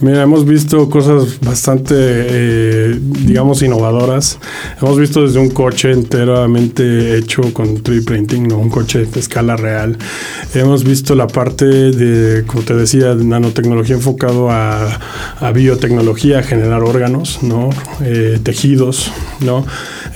Mira, 0.00 0.22
hemos 0.22 0.46
visto 0.46 0.88
cosas 0.88 1.38
bastante, 1.40 1.94
eh, 1.98 2.98
digamos, 3.00 3.60
innovadoras. 3.62 4.38
Hemos 4.80 4.98
visto 4.98 5.22
desde 5.22 5.38
un 5.38 5.50
coche 5.50 5.92
enteramente 5.92 7.18
hecho 7.18 7.42
con 7.52 7.82
3D 7.82 8.04
printing, 8.06 8.48
¿no? 8.48 8.58
un 8.58 8.70
coche 8.70 9.04
de 9.04 9.20
escala 9.20 9.56
real. 9.56 9.98
Hemos 10.54 10.84
visto 10.84 11.14
la 11.14 11.26
parte 11.26 11.66
de, 11.66 12.46
como 12.46 12.62
te 12.62 12.74
decía, 12.74 13.14
de 13.14 13.24
nanotecnología 13.24 13.96
enfocado 13.96 14.50
a, 14.50 14.98
biotecnología, 15.52 16.38
a 16.38 16.42
generar 16.42 16.82
órganos, 16.82 17.42
¿no? 17.42 17.68
Eh, 18.02 18.38
tejidos. 18.42 19.12
¿no? 19.40 19.66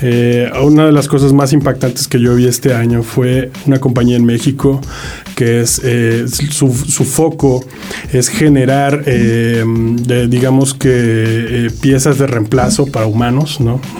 Eh, 0.02 0.50
una 0.62 0.86
de 0.86 0.92
las 0.92 1.08
cosas 1.08 1.32
más 1.32 1.52
impactantes 1.52 2.08
que 2.08 2.20
yo 2.20 2.34
vi 2.34 2.46
este 2.46 2.74
año 2.74 3.02
fue 3.02 3.50
una 3.66 3.80
compañía 3.80 4.16
en 4.16 4.24
México 4.24 4.80
que 5.34 5.60
es 5.60 5.82
su, 6.50 6.72
su, 6.72 7.04
foco 7.04 7.64
es 8.12 8.28
generar 8.28 9.04
digamos 10.28 10.74
que 10.74 10.90
eh, 10.90 11.70
piezas 11.80 12.18
de 12.18 12.26
reemplazo 12.26 12.86
para 12.86 13.06
humanos, 13.06 13.60
¿no? 13.60 13.80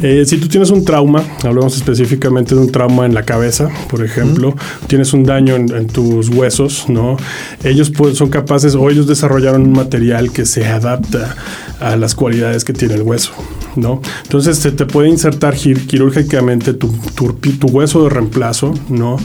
Eh, 0.00 0.24
si 0.26 0.36
tú 0.38 0.48
tienes 0.48 0.70
un 0.70 0.84
trauma, 0.84 1.22
hablamos 1.44 1.76
específicamente 1.76 2.56
de 2.56 2.60
un 2.60 2.72
trauma 2.72 3.06
en 3.06 3.14
la 3.14 3.22
cabeza, 3.22 3.68
por 3.88 4.04
ejemplo, 4.04 4.54
tienes 4.88 5.12
un 5.12 5.22
daño 5.22 5.54
en, 5.54 5.86
tus 5.86 6.28
huesos, 6.28 6.86
¿no? 6.88 7.16
Ellos 7.62 7.90
pues, 7.90 8.16
son 8.16 8.28
capaces 8.28 8.74
o 8.74 8.90
ellos 8.90 9.06
desarrollaron 9.06 9.62
un 9.62 9.72
material 9.72 10.32
que 10.32 10.44
se 10.44 10.66
adapta 10.66 11.36
a 11.78 11.96
las 11.96 12.16
cualidades 12.16 12.64
que 12.64 12.72
tiene 12.72 12.94
el 12.94 13.02
hueso, 13.02 13.32
¿no? 13.76 14.00
Entonces 14.22 14.58
se 14.58 14.72
te 14.72 14.86
puede 14.86 15.08
insertar 15.08 15.54
quirúrgicamente 15.54 16.74
tu, 16.74 16.88
tu, 16.88 17.66
hueso 17.68 18.04
de 18.04 18.10
reemplazo, 18.10 18.74
¿no? 18.88 19.16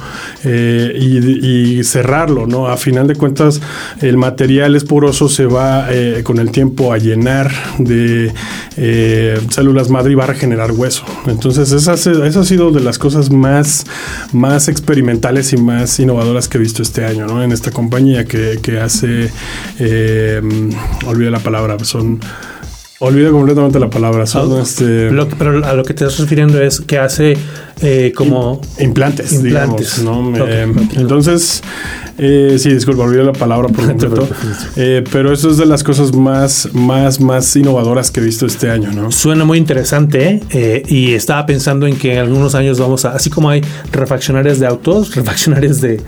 Eh, 0.43 0.93
y, 0.95 1.79
y, 1.79 1.83
cerrarlo, 1.83 2.47
¿no? 2.47 2.67
A 2.67 2.77
final 2.77 3.07
de 3.07 3.15
cuentas, 3.15 3.61
el 4.01 4.17
material 4.17 4.75
es 4.75 4.83
poroso, 4.83 5.29
se 5.29 5.45
va 5.45 5.87
eh, 5.91 6.21
con 6.23 6.39
el 6.39 6.51
tiempo 6.51 6.93
a 6.93 6.97
llenar 6.97 7.51
de 7.77 8.31
eh, 8.77 9.39
células 9.49 9.89
madre 9.89 10.13
y 10.13 10.15
va 10.15 10.25
a 10.25 10.27
regenerar 10.27 10.71
hueso. 10.71 11.03
Entonces, 11.27 11.71
esa, 11.71 11.93
esa, 11.93 12.39
ha 12.39 12.43
sido 12.43 12.71
de 12.71 12.81
las 12.81 12.97
cosas 12.97 13.31
más, 13.31 13.85
más 14.33 14.67
experimentales 14.67 15.53
y 15.53 15.57
más 15.57 15.99
innovadoras 15.99 16.47
que 16.47 16.57
he 16.57 16.61
visto 16.61 16.81
este 16.81 17.05
año, 17.05 17.27
¿no? 17.27 17.43
En 17.43 17.51
esta 17.51 17.71
compañía 17.71 18.25
que, 18.25 18.59
que 18.61 18.79
hace, 18.79 19.31
olvidé 21.05 21.31
la 21.31 21.39
palabra, 21.39 21.77
son 21.83 22.19
Olvida 22.99 23.29
completamente 23.29 23.79
la 23.79 23.89
palabra. 23.89 24.25
Son 24.25 24.59
este... 24.59 25.09
pero 25.37 25.63
a 25.65 25.73
lo 25.73 25.83
que 25.83 25.93
te 25.93 26.05
estás 26.05 26.19
refiriendo 26.19 26.59
es 26.59 26.81
que 26.81 26.97
hace 26.97 27.37
eh, 27.81 28.11
como 28.15 28.59
implantes, 28.79 29.33
implantes. 29.33 29.99
Digamos, 29.99 30.35
¿no? 30.35 30.47
Entonces, 30.95 31.61
eh, 32.17 32.55
sí, 32.57 32.73
disculpa, 32.73 33.03
olvidé 33.03 33.23
la 33.23 33.33
palabra 33.33 33.67
por 33.67 33.85
completo. 33.87 34.27
eh, 34.75 35.03
pero 35.11 35.31
eso 35.31 35.51
es 35.51 35.57
de 35.57 35.67
las 35.67 35.83
cosas 35.83 36.15
más, 36.15 36.69
más, 36.73 37.19
más 37.19 37.55
innovadoras 37.55 38.09
que 38.09 38.19
he 38.19 38.23
visto 38.23 38.47
este 38.47 38.71
año, 38.71 38.91
¿no? 38.91 39.11
Suena 39.11 39.45
muy 39.45 39.59
interesante 39.59 40.41
eh, 40.49 40.81
y 40.87 41.13
estaba 41.13 41.45
pensando 41.45 41.85
en 41.85 41.97
que 41.97 42.13
en 42.13 42.19
algunos 42.19 42.55
años 42.55 42.79
vamos 42.79 43.05
a, 43.05 43.11
así 43.11 43.29
como 43.29 43.49
hay 43.49 43.61
refaccionarias 43.91 44.59
de 44.59 44.65
autos, 44.65 45.13
refaccionarias 45.13 45.81
de, 45.81 46.01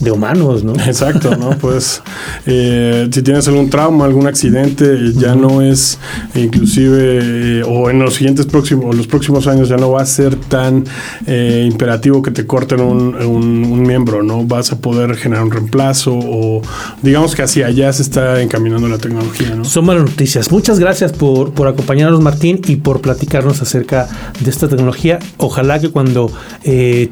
de 0.00 0.10
humanos, 0.10 0.62
¿no? 0.62 0.74
Exacto, 0.74 1.36
¿no? 1.36 1.50
Pues 1.58 2.02
eh, 2.46 3.08
si 3.10 3.22
tienes 3.22 3.48
algún 3.48 3.70
trauma, 3.70 4.04
algún 4.04 4.26
accidente, 4.26 5.12
ya 5.14 5.34
no 5.34 5.62
es 5.62 5.98
inclusive, 6.34 7.60
eh, 7.60 7.62
o 7.66 7.88
en 7.90 8.00
los 8.00 8.14
siguientes 8.14 8.46
próximos, 8.46 8.94
los 8.94 9.06
próximos 9.06 9.46
años 9.46 9.68
ya 9.68 9.76
no 9.76 9.90
va 9.90 10.02
a 10.02 10.06
ser 10.06 10.36
tan 10.36 10.84
eh, 11.26 11.66
imperativo 11.66 12.22
que 12.22 12.30
te 12.30 12.46
corten 12.46 12.80
un, 12.80 13.14
un, 13.14 13.82
miembro, 13.86 14.22
¿no? 14.22 14.44
Vas 14.44 14.72
a 14.72 14.78
poder 14.78 15.16
generar 15.16 15.44
un 15.44 15.50
reemplazo 15.50 16.12
o 16.14 16.60
digamos 17.02 17.34
que 17.34 17.42
hacia 17.42 17.66
allá 17.66 17.92
se 17.92 18.02
está 18.02 18.40
encaminando 18.42 18.88
la 18.88 18.98
tecnología, 18.98 19.54
¿no? 19.54 19.64
Son 19.64 19.84
malas 19.84 20.04
noticias. 20.04 20.50
Muchas 20.50 20.78
gracias 20.78 21.12
por, 21.12 21.52
por 21.52 21.68
acompañarnos, 21.68 22.20
Martín, 22.20 22.60
y 22.66 22.76
por 22.76 23.00
platicarnos 23.00 23.62
acerca 23.62 24.08
de 24.40 24.50
esta 24.50 24.68
tecnología. 24.68 25.18
Ojalá 25.36 25.78
que 25.78 25.90
cuando 25.90 26.30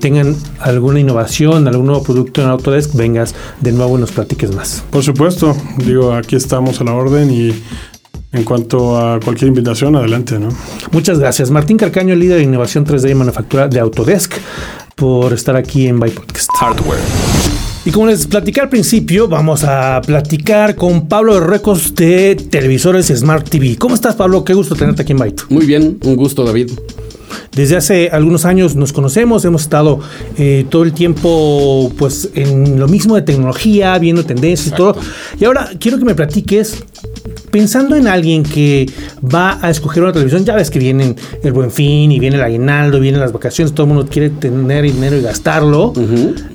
tengan 0.01 0.37
alguna 0.61 1.01
innovación, 1.01 1.69
algún 1.69 1.87
nuevo 1.87 2.03
producto 2.03 2.43
en 2.43 2.49
auto 2.49 2.74
vengas 2.95 3.35
de 3.61 3.73
nuevo 3.73 3.97
y 3.97 4.01
nos 4.01 4.13
platiques 4.13 4.55
más. 4.55 4.85
Por 4.91 5.03
supuesto, 5.03 5.57
digo, 5.79 6.13
aquí 6.13 6.37
estamos 6.37 6.81
a 6.81 6.85
la 6.85 6.95
orden 6.95 7.31
y 7.31 7.53
en 8.33 8.43
cuanto 8.43 8.99
a 8.99 9.21
cualquier 9.21 9.49
invitación, 9.49 9.95
adelante, 9.97 10.39
¿no? 10.39 10.49
Muchas 10.91 11.19
gracias. 11.19 11.51
Martín 11.51 11.77
Carcaño, 11.77 12.15
líder 12.17 12.39
de 12.39 12.45
innovación 12.45 12.85
3D 12.85 13.11
y 13.11 13.15
manufactura 13.15 13.69
de 13.69 13.79
Autodesk, 13.79 14.35
por 14.97 15.33
estar 15.33 15.57
aquí 15.57 15.87
en 15.87 16.01
Byte 16.01 16.17
Podcast. 16.17 16.51
Hardware. 16.59 17.01
Y 17.87 17.91
como 17.91 18.07
les 18.07 18.27
platicé 18.27 18.61
al 18.61 18.71
principio, 18.71 19.29
vamos 19.29 19.63
a 19.63 20.01
platicar 20.05 20.75
con 20.75 21.07
Pablo 21.07 21.35
de 21.35 21.47
Recos 21.47 21.95
de 21.95 22.35
Televisores 22.35 23.07
Smart 23.07 23.49
TV. 23.49 23.77
¿Cómo 23.77 23.95
estás, 23.95 24.17
Pablo? 24.17 24.43
Qué 24.43 24.55
gusto 24.55 24.75
tenerte 24.75 25.03
aquí 25.03 25.13
en 25.13 25.19
Byte. 25.19 25.43
Muy 25.51 25.67
bien, 25.67 25.99
un 26.03 26.17
gusto, 26.17 26.45
David. 26.45 26.71
Desde 27.53 27.77
hace 27.77 28.09
algunos 28.11 28.45
años 28.45 28.77
nos 28.77 28.93
conocemos, 28.93 29.45
hemos 29.45 29.63
estado 29.63 30.01
eh, 30.37 30.67
todo 30.69 30.83
el 30.83 30.93
tiempo 30.93 31.93
pues 31.97 32.31
en 32.35 32.79
lo 32.79 32.89
mismo 32.89 33.15
de 33.15 33.23
tecnología, 33.23 33.99
viendo 33.99 34.25
tendencias 34.25 34.69
y 34.69 34.77
todo. 34.77 34.97
Y 35.39 35.45
ahora 35.45 35.71
quiero 35.79 35.99
que 35.99 36.05
me 36.05 36.15
platiques 36.15 36.85
pensando 37.55 37.95
en 37.95 38.09
alguien 38.09 38.43
que 38.43 38.85
va 39.23 39.61
a 39.63 39.71
escoger 39.71 40.03
una 40.03 40.13
televisión, 40.13 40.45
ya 40.45 40.57
ves 40.57 40.71
que 40.71 40.81
vienen 40.81 41.15
el 41.45 41.53
buen 41.53 41.71
fin 41.71 42.11
y 42.11 42.19
viene 42.19 42.35
el 42.35 42.43
aguinaldo, 42.43 42.99
vienen 42.99 43.21
las 43.21 43.33
vacaciones, 43.33 43.73
todo 43.73 43.87
el 43.87 43.93
mundo 43.93 44.11
quiere 44.11 44.31
tener 44.31 44.83
dinero 44.83 45.17
y 45.17 45.23
gastarlo. 45.23 45.93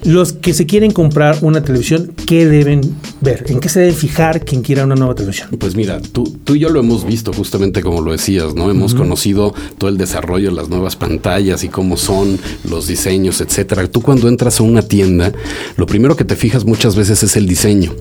Los 0.04 0.34
que 0.34 0.54
se 0.54 0.66
quieren 0.66 0.92
comprar 0.92 1.38
una 1.42 1.64
televisión, 1.64 2.12
¿qué 2.26 2.46
deben 2.46 2.82
ver? 3.22 3.46
¿En 3.48 3.62
qué 3.62 3.70
se 3.70 3.80
debe 3.80 3.94
fijar 3.94 4.44
quien 4.44 4.62
quiera 4.62 4.84
una 4.84 4.96
nueva 4.96 5.16
televisión? 5.16 5.48
Pues 5.58 5.74
mira, 5.74 6.02
tú, 6.02 6.38
tú 6.44 6.56
y 6.56 6.60
yo 6.60 6.68
lo 6.68 6.82
hemos 6.82 7.06
visto 7.06 7.32
justamente 7.32 7.82
como 7.82 8.02
lo 8.02 8.12
decías, 8.12 8.54
¿no? 8.54 8.70
Hemos 8.70 8.94
conocido 8.94 9.54
todo 9.78 9.90
el 9.90 9.98
desarrollo 9.98 10.50
de 10.50 10.56
las 10.58 10.68
nuevas 10.68 10.98
pantallas 10.98 11.64
y 11.64 11.70
cómo 11.70 11.96
son 11.96 12.38
los 12.70 12.88
diseños, 12.88 13.40
etcétera. 13.40 13.88
Tú 13.88 14.02
cuando 14.02 14.28
entras 14.28 14.60
a 14.60 14.64
una 14.64 14.82
tienda, 14.82 15.32
lo 15.78 15.86
primero 15.86 16.18
que 16.18 16.26
te 16.26 16.36
fijas 16.36 16.66
muchas 16.66 16.98
veces 16.98 17.24
es 17.24 17.38
el 17.38 17.48
diseño. 17.48 17.94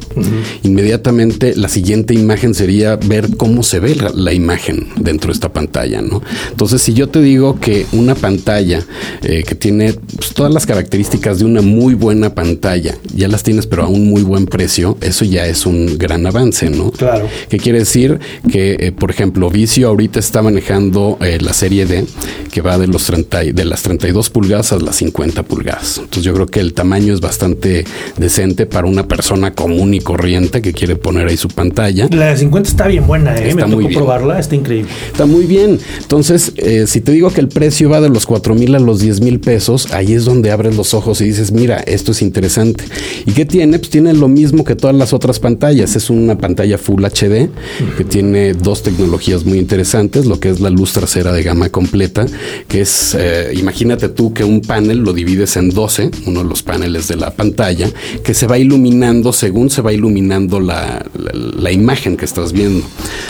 Inmediatamente 0.65 1.55
la 1.55 1.69
siguiente 1.69 2.13
imagen 2.13 2.55
sería 2.55 2.88
ver 2.97 3.37
cómo 3.37 3.63
se 3.63 3.81
ve 3.81 3.97
la, 4.15 4.33
imagen 4.33 4.89
dentro 4.97 5.29
de 5.29 5.35
esta 5.35 5.53
pantalla, 5.53 6.03
¿no? 6.03 6.23
Entonces, 6.51 6.83
si 6.83 6.93
yo 6.93 7.09
te 7.09 7.21
digo 7.21 7.59
que 7.59 7.87
una 7.93 8.15
pantalla 8.15 8.85
eh, 9.23 9.43
que 9.43 9.55
tiene 9.55 9.95
pues, 10.17 10.35
todas 10.35 10.53
las 10.53 10.67
características 10.67 11.39
de 11.39 11.45
una 11.45 11.63
muy 11.63 11.95
buena 11.95 12.35
pantalla, 12.35 12.97
ya 13.15 13.27
las 13.29 13.43
tienes 13.43 13.67
pero 13.67 13.85
a 13.85 13.89
un 13.89 14.09
muy 14.09 14.23
buen 14.23 14.47
precio, 14.47 14.97
eso 15.01 15.25
ya 15.25 15.47
es 15.47 15.67
un 15.67 15.99
gran 15.99 16.27
avance, 16.27 16.71
¿no? 16.71 16.91
Claro. 16.91 17.29
¿Qué 17.49 17.59
quiere 17.59 17.81
decir? 17.81 18.19
Que, 18.51 18.77
eh, 18.79 18.93
por 18.93 19.11
ejemplo, 19.11 19.51
Vicio 19.51 19.89
ahorita 19.89 20.19
está 20.19 20.43
manejando 20.43 21.19
eh, 21.21 21.39
la 21.41 21.53
serie 21.53 21.87
D, 21.87 22.05
que 22.53 22.61
va 22.61 22.79
de, 22.79 22.87
los 22.87 23.05
30, 23.05 23.45
de 23.45 23.65
las 23.65 23.83
32 23.83 24.31
pulgadas 24.31 24.73
a 24.73 24.79
las 24.79 24.97
50 24.97 25.43
pulgadas. 25.43 25.99
Entonces 25.99 26.25
yo 26.25 26.35
creo 26.35 26.47
que 26.47 26.61
el 26.61 26.75
tamaño 26.75 27.15
es 27.15 27.21
bastante 27.21 27.85
decente 28.17 28.67
para 28.67 28.87
una 28.87 29.07
persona 29.09 29.53
común 29.55 29.95
y 29.95 30.01
corriente 30.01 30.63
que 30.63 30.73
quiere 30.73 30.97
poner 30.97 31.29
ahí 31.29 31.37
su 31.37 31.49
pantalla. 31.49 32.09
La 32.11 32.27
de 32.27 32.37
50 32.37 32.69
está 32.79 32.87
bien 32.87 33.07
buena, 33.09 33.35
¿eh? 33.37 33.49
Está 33.49 33.67
Me 33.67 33.75
muy 33.75 33.85
tocó 33.85 33.89
bien. 33.89 33.99
probarla, 33.99 34.39
está 34.39 34.55
increíble. 34.55 34.89
Está 35.11 35.27
muy 35.27 35.47
bien. 35.47 35.81
Entonces, 36.01 36.53
eh, 36.59 36.85
si 36.87 37.01
te 37.01 37.11
digo 37.11 37.31
que 37.33 37.41
el 37.41 37.49
precio 37.49 37.91
va 37.91 38.01
de 38.01 38.09
los 38.09 38.25
4 38.25 38.55
mil 38.55 38.73
a 38.77 38.79
los 38.79 39.01
10 39.01 39.21
mil 39.21 39.41
pesos, 39.41 39.93
ahí 39.93 40.13
es 40.13 40.25
donde 40.25 40.53
abres 40.53 40.77
los 40.77 40.95
ojos 40.95 41.21
y 41.21 41.25
dices, 41.25 41.51
mira, 41.51 41.79
esto 41.79 42.13
es 42.13 42.23
interesante. 42.23 42.85
¿Y 43.27 43.33
qué 43.33 43.45
tiene? 43.45 43.81
Pues 43.81 43.91
tiene 43.91 44.15
lo 44.15 44.29
mismo 44.29 44.63
que 44.65 44.77
todas 44.77 44.95
las 44.95 45.13
otras 45.13 45.41
pantallas. 45.41 45.97
Es 45.97 46.09
una 46.09 46.39
pantalla 46.39 46.79
Full 46.79 47.05
HD 47.05 47.49
que 47.97 48.05
tiene 48.09 48.55
dos 48.55 48.85
tecnologías 48.85 49.45
muy 49.45 49.59
interesantes, 49.59 50.27
lo 50.27 50.39
que 50.39 50.49
es 50.51 50.61
la 50.61 50.71
luz 50.71 50.93
trasera 50.93 51.33
de 51.33 51.43
gama 51.43 51.71
completa, 51.71 52.27
que 52.69 52.83
es, 52.83 53.17
eh, 53.19 53.55
imagínate 53.55 54.09
tú 54.09 54.33
que 54.33 54.45
un 54.45 54.61
panel 54.61 54.99
lo 54.99 55.13
divides 55.13 55.57
en 55.57 55.71
12, 55.71 56.13
uno 56.27 56.45
de 56.45 56.49
los 56.49 56.63
paneles 56.63 57.09
de 57.09 57.17
la 57.17 57.33
pantalla, 57.33 57.91
que 58.23 58.35
se 58.35 58.47
va 58.47 58.57
iluminando 58.57 59.33
según 59.33 59.69
se 59.69 59.83
va 59.83 59.93
iluminando 59.93 60.61
la, 60.61 61.05
la- 61.19 61.33
la 61.59 61.73
imagen 61.73 62.17
que 62.17 62.25
estás 62.25 62.53
viendo. 62.53 62.58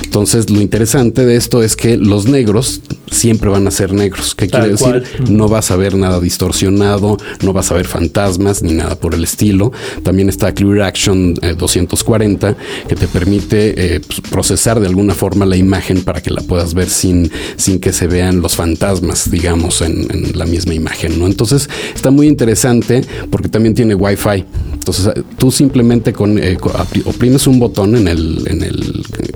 Entonces, 0.05 0.51
lo 0.51 0.61
interesante 0.61 1.25
de 1.25 1.37
esto 1.37 1.63
es 1.63 1.77
que 1.77 1.97
los 1.97 2.27
negros 2.27 2.81
siempre 3.11 3.49
van 3.49 3.67
a 3.67 3.71
ser 3.71 3.93
negros. 3.93 4.35
¿Qué 4.35 4.47
Tal 4.49 4.61
quiere 4.63 4.73
decir? 4.73 5.19
cual. 5.19 5.37
No 5.37 5.49
vas 5.49 5.71
a 5.71 5.77
ver 5.77 5.97
nada 5.97 6.21
distorsionado, 6.21 7.17
no 7.43 7.53
vas 7.53 7.71
a 7.71 7.75
ver 7.75 7.87
fantasmas 7.87 8.63
ni 8.63 8.73
nada 8.73 8.97
por 8.97 9.15
el 9.15 9.25
estilo. 9.25 9.73
También 10.03 10.29
está 10.29 10.53
Clear 10.53 10.83
Action 10.83 11.35
eh, 11.43 11.55
240 11.57 12.57
que 12.89 12.95
te 12.95 13.09
permite 13.09 13.97
eh, 13.97 14.01
pues, 14.01 14.21
procesar 14.21 14.81
de 14.81 14.87
alguna 14.87 15.15
forma 15.15 15.47
la 15.47 15.57
imagen 15.57 16.03
para 16.03 16.21
que 16.21 16.31
la 16.31 16.43
puedas 16.43 16.75
ver 16.75 16.89
sin, 16.89 17.31
sin 17.57 17.79
que 17.81 17.93
se 17.93 18.07
vean 18.07 18.41
los 18.41 18.57
fantasmas, 18.57 19.31
digamos, 19.31 19.81
en, 19.83 20.07
en 20.11 20.39
la 20.39 20.47
misma 20.47 20.75
imagen. 20.75 21.19
¿no? 21.19 21.27
Entonces 21.27 21.69
está 21.95 22.11
muy 22.11 22.27
interesante 22.27 23.03
porque 23.31 23.49
también 23.49 23.75
tiene 23.75 23.95
Wi-Fi. 23.95 24.45
Entonces 24.73 25.25
tú 25.37 25.51
simplemente 25.51 26.13
con, 26.15 26.39
eh, 26.39 26.57
oprimes 27.05 27.47
un 27.47 27.59
botón 27.59 27.95
en 27.95 28.09
el, 28.09 28.43
en 28.47 28.58
el 28.58 28.58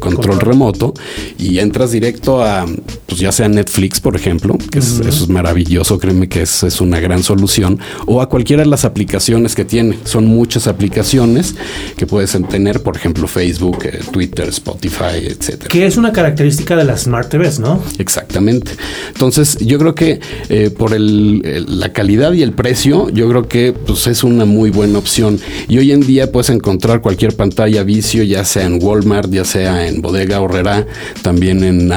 control 0.02 0.40
remoto 0.40 0.92
y 1.38 1.58
entras 1.60 1.92
directo 1.92 2.42
a, 2.42 2.66
pues 3.12 3.20
ya 3.20 3.30
sea 3.30 3.46
Netflix, 3.46 4.00
por 4.00 4.16
ejemplo, 4.16 4.56
que 4.70 4.78
es- 4.78 4.98
eso 5.00 5.24
es 5.24 5.28
maravilloso, 5.28 5.98
créeme 5.98 6.30
que 6.30 6.40
es, 6.42 6.62
es 6.62 6.80
una 6.80 6.98
gran 6.98 7.22
solución, 7.22 7.78
o 8.06 8.22
a 8.22 8.28
cualquiera 8.30 8.62
de 8.62 8.70
las 8.70 8.86
aplicaciones 8.86 9.54
que 9.54 9.66
tiene. 9.66 9.98
Son 10.04 10.24
muchas 10.24 10.66
aplicaciones 10.66 11.54
que 11.98 12.06
puedes 12.06 12.32
tener, 12.48 12.82
por 12.82 12.96
ejemplo, 12.96 13.26
Facebook, 13.28 13.84
eh, 13.84 14.00
Twitter, 14.10 14.48
Spotify, 14.48 15.26
etcétera. 15.26 15.68
Que 15.68 15.84
es 15.84 15.98
una 15.98 16.10
característica 16.12 16.74
de 16.74 16.84
las 16.84 17.02
Smart 17.02 17.28
TVs, 17.28 17.58
¿no? 17.60 17.82
Exactamente. 17.98 18.72
Entonces, 19.08 19.58
yo 19.58 19.78
creo 19.78 19.94
que 19.94 20.20
eh, 20.48 20.70
por 20.70 20.94
el- 20.94 21.42
el- 21.44 21.80
la 21.80 21.92
calidad 21.92 22.32
y 22.32 22.42
el 22.42 22.52
precio, 22.52 23.10
yo 23.10 23.28
creo 23.28 23.46
que 23.46 23.72
pues, 23.74 24.06
es 24.06 24.24
una 24.24 24.46
muy 24.46 24.70
buena 24.70 24.98
opción. 24.98 25.38
Y 25.68 25.76
hoy 25.76 25.92
en 25.92 26.00
día 26.00 26.32
puedes 26.32 26.48
encontrar 26.48 27.02
cualquier 27.02 27.36
pantalla 27.36 27.82
vicio, 27.82 28.22
ya 28.22 28.44
sea 28.46 28.64
en 28.64 28.82
Walmart, 28.82 29.30
ya 29.30 29.44
sea 29.44 29.86
en 29.86 30.00
Bodega 30.00 30.40
Horrera, 30.40 30.86
también 31.20 31.62
en 31.62 31.92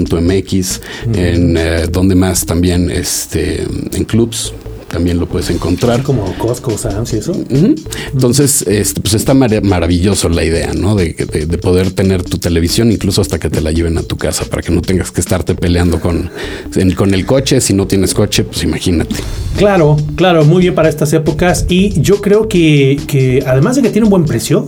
Amazon.com.mx, 0.00 0.80
en 1.14 1.56
eh, 1.56 1.86
donde 1.90 2.14
más 2.14 2.46
también, 2.46 2.90
este, 2.90 3.62
en 3.62 4.04
clubs. 4.04 4.52
También 4.88 5.20
lo 5.20 5.28
puedes 5.28 5.48
encontrar. 5.50 6.02
Como 6.02 6.24
Costco, 6.36 6.76
Sam's 6.76 7.12
y 7.12 7.18
eso. 7.18 7.32
Entonces, 8.12 8.62
este, 8.66 9.00
pues 9.00 9.14
está 9.14 9.34
mar- 9.34 9.62
maravilloso 9.62 10.28
la 10.28 10.42
idea, 10.44 10.72
¿no? 10.74 10.96
De, 10.96 11.12
de- 11.14 11.46
de 11.46 11.58
poder 11.58 11.92
tener 11.92 12.24
tu 12.24 12.38
televisión 12.38 12.90
incluso 12.90 13.20
hasta 13.20 13.38
que 13.38 13.48
te 13.48 13.60
la 13.60 13.70
lleven 13.70 13.98
a 13.98 14.02
tu 14.02 14.16
casa 14.16 14.46
para 14.46 14.62
que 14.62 14.72
no 14.72 14.82
tengas 14.82 15.12
que 15.12 15.20
estarte 15.20 15.54
peleando 15.54 16.00
con, 16.00 16.28
en- 16.74 16.90
con 16.96 17.14
el 17.14 17.24
coche. 17.24 17.60
Si 17.60 17.72
no 17.72 17.86
tienes 17.86 18.14
coche, 18.14 18.42
pues 18.42 18.64
imagínate. 18.64 19.14
Claro, 19.56 19.96
claro, 20.16 20.44
muy 20.44 20.62
bien 20.62 20.74
para 20.74 20.88
estas 20.88 21.12
épocas. 21.12 21.66
Y 21.68 22.00
yo 22.02 22.20
creo 22.20 22.48
que, 22.48 22.98
que 23.06 23.44
además 23.46 23.76
de 23.76 23.82
que 23.82 23.90
tiene 23.90 24.06
un 24.06 24.10
buen 24.10 24.24
precio, 24.24 24.66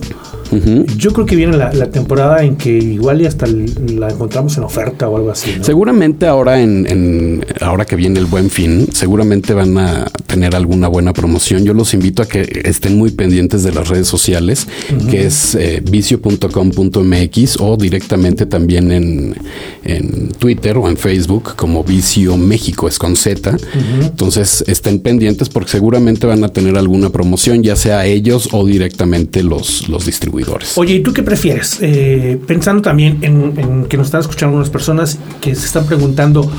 yo 0.97 1.13
creo 1.13 1.25
que 1.25 1.35
viene 1.35 1.57
la, 1.57 1.73
la 1.73 1.89
temporada 1.89 2.43
en 2.43 2.55
que 2.55 2.71
igual 2.77 3.21
y 3.21 3.25
hasta 3.25 3.45
la 3.47 4.09
encontramos 4.09 4.57
en 4.57 4.63
oferta 4.63 5.07
o 5.09 5.17
algo 5.17 5.31
así. 5.31 5.51
¿no? 5.57 5.63
Seguramente 5.63 6.25
ahora 6.27 6.61
en, 6.61 6.85
en- 6.89 7.45
ahora 7.61 7.85
que 7.85 7.95
viene 7.95 8.19
el 8.19 8.25
buen 8.25 8.49
fin, 8.49 8.87
seguramente 8.93 9.53
van 9.53 9.77
a 9.77 10.05
tener 10.27 10.55
alguna 10.55 10.87
buena 10.87 11.13
promoción. 11.13 11.63
Yo 11.65 11.73
los 11.73 11.93
invito 11.93 12.21
a 12.21 12.25
que 12.27 12.61
estén 12.65 12.97
muy 12.97 13.11
pendientes 13.11 13.63
de 13.63 13.71
las 13.71 13.87
redes 13.89 14.07
sociales, 14.07 14.67
que 15.09 15.25
es 15.25 15.55
eh, 15.55 15.81
vicio.com.mx 15.89 17.57
o 17.59 17.77
directamente 17.77 18.45
también 18.45 18.91
en, 18.91 19.35
en 19.83 20.29
Twitter 20.39 20.77
o 20.77 20.87
en 20.89 20.97
Facebook 20.97 21.55
como 21.55 21.83
Vicio 21.83 22.37
México, 22.37 22.87
es 22.87 22.97
con 22.99 23.15
Z. 23.15 23.55
Entonces 24.01 24.63
estén 24.67 24.99
pendientes 24.99 25.49
porque 25.49 25.71
seguramente 25.71 26.27
van 26.27 26.43
a 26.43 26.49
tener 26.49 26.77
alguna 26.77 27.09
promoción, 27.09 27.63
ya 27.63 27.75
sea 27.75 28.05
ellos 28.05 28.49
o 28.51 28.65
directamente 28.65 29.43
los, 29.43 29.87
los 29.89 30.05
distribuidores. 30.05 30.42
Oye, 30.77 30.95
¿y 30.95 30.99
tú 31.01 31.13
qué 31.13 31.23
prefieres? 31.23 31.77
Eh, 31.81 32.39
pensando 32.47 32.81
también 32.81 33.19
en, 33.21 33.53
en 33.57 33.85
que 33.85 33.97
nos 33.97 34.07
están 34.07 34.21
escuchando 34.21 34.53
algunas 34.53 34.69
personas 34.69 35.17
que 35.41 35.55
se 35.55 35.65
están 35.65 35.85
preguntando, 35.85 36.49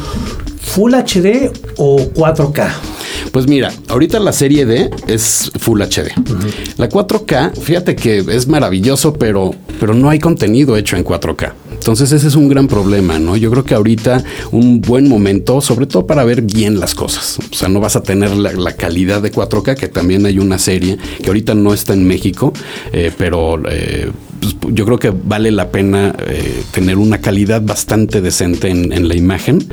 ¿Full 0.75 0.95
HD 0.95 1.53
o 1.77 1.99
4K? 1.99 2.69
Pues 3.31 3.47
mira, 3.47 3.73
ahorita 3.89 4.19
la 4.19 4.33
serie 4.33 4.67
D 4.67 4.91
es 5.07 5.53
Full 5.59 5.81
HD. 5.83 6.11
La 6.79 6.89
4K, 6.89 7.57
fíjate 7.57 7.95
que 7.95 8.19
es 8.19 8.49
maravilloso, 8.49 9.13
pero, 9.15 9.55
pero 9.79 9.95
no 9.95 10.11
hay 10.11 10.19
contenido 10.19 10.77
hecho 10.77 10.97
en 10.97 11.05
4K. 11.05 11.53
Entonces 11.85 12.13
ese 12.13 12.29
es 12.29 12.35
un 12.35 12.49
gran 12.49 12.67
problema, 12.67 13.19
¿no? 13.19 13.37
Yo 13.37 13.51
creo 13.51 13.63
que 13.63 13.75
ahorita 13.75 14.25
un 14.53 14.81
buen 14.81 15.07
momento, 15.07 15.61
sobre 15.61 15.85
todo 15.85 16.07
para 16.07 16.25
ver 16.25 16.41
bien 16.41 16.81
las 16.81 16.95
cosas. 16.95 17.39
O 17.39 17.55
sea, 17.55 17.69
no 17.69 17.79
vas 17.79 17.95
a 17.95 18.03
tener 18.03 18.31
la, 18.31 18.73
calidad 18.73 19.21
de 19.21 19.31
4K, 19.31 19.77
que 19.77 19.89
también 19.89 20.25
hay 20.25 20.39
una 20.39 20.59
serie 20.59 20.97
que 21.23 21.27
ahorita 21.27 21.55
no 21.55 21.75
está 21.75 21.93
en 21.93 22.07
México, 22.07 22.55
eh, 22.91 23.13
pero... 23.19 23.61
eh, 23.71 24.11
pues, 24.41 24.75
yo 24.75 24.85
creo 24.85 24.99
que 24.99 25.11
vale 25.11 25.51
la 25.51 25.71
pena 25.71 26.15
eh, 26.27 26.63
tener 26.73 26.99
una 26.99 27.19
calidad 27.19 27.63
bastante 27.63 28.21
decente 28.21 28.69
en, 28.69 28.93
en 28.93 29.09
la 29.09 29.15
imagen. 29.15 29.67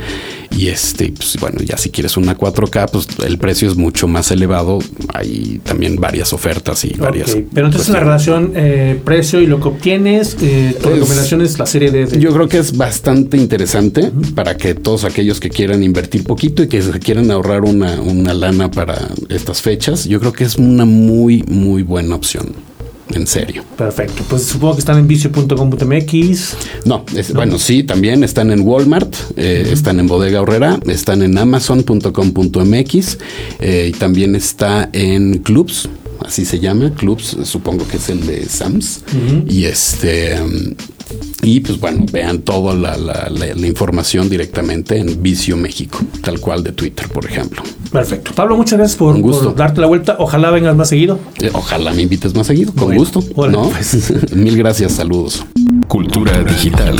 Y 0.52 0.68
este, 0.68 1.12
pues 1.16 1.38
bueno, 1.40 1.60
ya 1.66 1.78
si 1.78 1.90
quieres 1.90 2.18
una 2.18 2.38
4K, 2.38 2.90
pues 2.92 3.08
el 3.26 3.38
precio 3.38 3.68
es 3.70 3.76
mucho 3.78 4.08
más 4.08 4.32
elevado. 4.32 4.80
Hay 5.14 5.60
también 5.64 5.96
varias 5.96 6.34
ofertas 6.34 6.84
y 6.86 6.94
varias. 6.98 7.36
Pero 7.54 7.68
entonces 7.68 7.90
la 7.90 8.02
cuestiones. 8.04 8.04
relación 8.04 8.52
eh, 8.56 9.00
precio 9.04 9.42
y 9.42 9.48
lo 9.48 9.60
que 9.60 9.70
obtienes, 9.70 10.38
eh, 10.42 10.76
tu 10.82 10.90
Es- 10.90 10.96
recomendación 10.96 11.42
es 11.42 11.58
la 11.58 11.66
serie 11.66 11.90
de... 11.90 12.06
de- 12.06 12.20
Yo 12.20 12.32
creo 12.34 12.48
que 12.48 12.60
es 12.60 12.76
bastante 12.78 13.38
interesante 13.38 14.12
para 14.36 14.58
que 14.58 14.76
todos 14.76 15.04
aquellos 15.06 15.40
que 15.40 15.50
quieran 15.50 15.84
invertir 15.84 16.24
poquito 16.26 16.64
y 16.64 16.68
que 16.68 16.82
se 16.82 16.92
quieran 17.00 17.32
ahorrar 17.32 17.62
una, 17.62 18.00
una 18.02 18.34
lana 18.34 18.70
para 18.70 19.08
estas 19.30 19.62
fechas, 19.62 20.06
yo 20.06 20.20
creo 20.20 20.34
que 20.34 20.44
es 20.44 20.58
una 20.58 20.86
muy, 20.86 21.44
muy 21.48 21.82
buena 21.84 22.16
opción. 22.16 22.54
En 23.14 23.28
serio. 23.28 23.64
Perfecto. 23.78 24.24
Pues 24.30 24.44
supongo 24.46 24.76
que 24.76 24.80
están 24.80 24.98
en 24.98 25.08
vicio.com.mx. 25.08 26.56
No, 26.86 27.06
es- 27.16 27.34
bueno, 27.34 27.58
sí, 27.60 27.84
también 27.84 28.24
están 28.24 28.52
en 28.52 28.62
Walmart, 28.62 29.14
eh, 29.38 29.70
están 29.72 30.00
en 30.00 30.08
Bodega 30.08 30.42
Horrera, 30.42 30.80
están 30.88 31.22
en 31.22 31.38
Amazon.com.mx 31.38 33.18
eh, 33.60 33.92
y 33.94 33.98
también 33.98 34.36
está 34.36 34.90
en 34.94 35.40
Clubs, 35.40 35.90
así 36.26 36.46
se 36.46 36.60
llama, 36.60 36.94
Clubs, 36.96 37.38
supongo 37.44 37.88
que 37.88 37.98
es 37.98 38.10
el 38.10 38.26
de 38.26 38.46
Sams. 38.46 39.02
Y 39.48 39.66
este. 39.66 40.36
Y 41.44 41.60
pues 41.62 41.80
bueno, 41.80 42.06
vean 42.12 42.40
toda 42.40 42.74
la, 42.74 42.98
la- 42.98 43.30
la- 43.30 43.54
la 43.56 43.68
información 43.68 44.30
directamente 44.30 44.98
en 44.98 45.22
Vicio 45.22 45.58
México, 45.58 46.00
tal 46.22 46.40
cual 46.40 46.64
de 46.64 46.72
Twitter, 46.72 47.08
por 47.10 47.26
ejemplo. 47.26 47.62
Perfecto. 47.92 48.32
Pablo, 48.34 48.56
muchas 48.56 48.78
gracias 48.80 48.98
por, 48.98 49.16
Un 49.16 49.22
gusto. 49.22 49.46
por 49.46 49.56
darte 49.56 49.82
la 49.82 49.88
vuelta. 49.88 50.16
Ojalá 50.20 50.50
vengas 50.52 50.76
más 50.76 50.90
seguido. 50.90 51.20
Eh, 51.42 51.50
ojalá 51.54 51.92
me 51.94 52.04
invites 52.04 52.34
más 52.36 52.48
seguido, 52.48 52.72
con 52.74 52.86
Bueno, 52.86 53.00
gusto. 53.00 53.22
¿no? 53.50 53.70
pues. 53.70 54.14
Mil 54.36 54.58
gracias, 54.58 54.94
saludos. 54.94 55.44
Cultura 55.88 56.42
digital. 56.44 56.96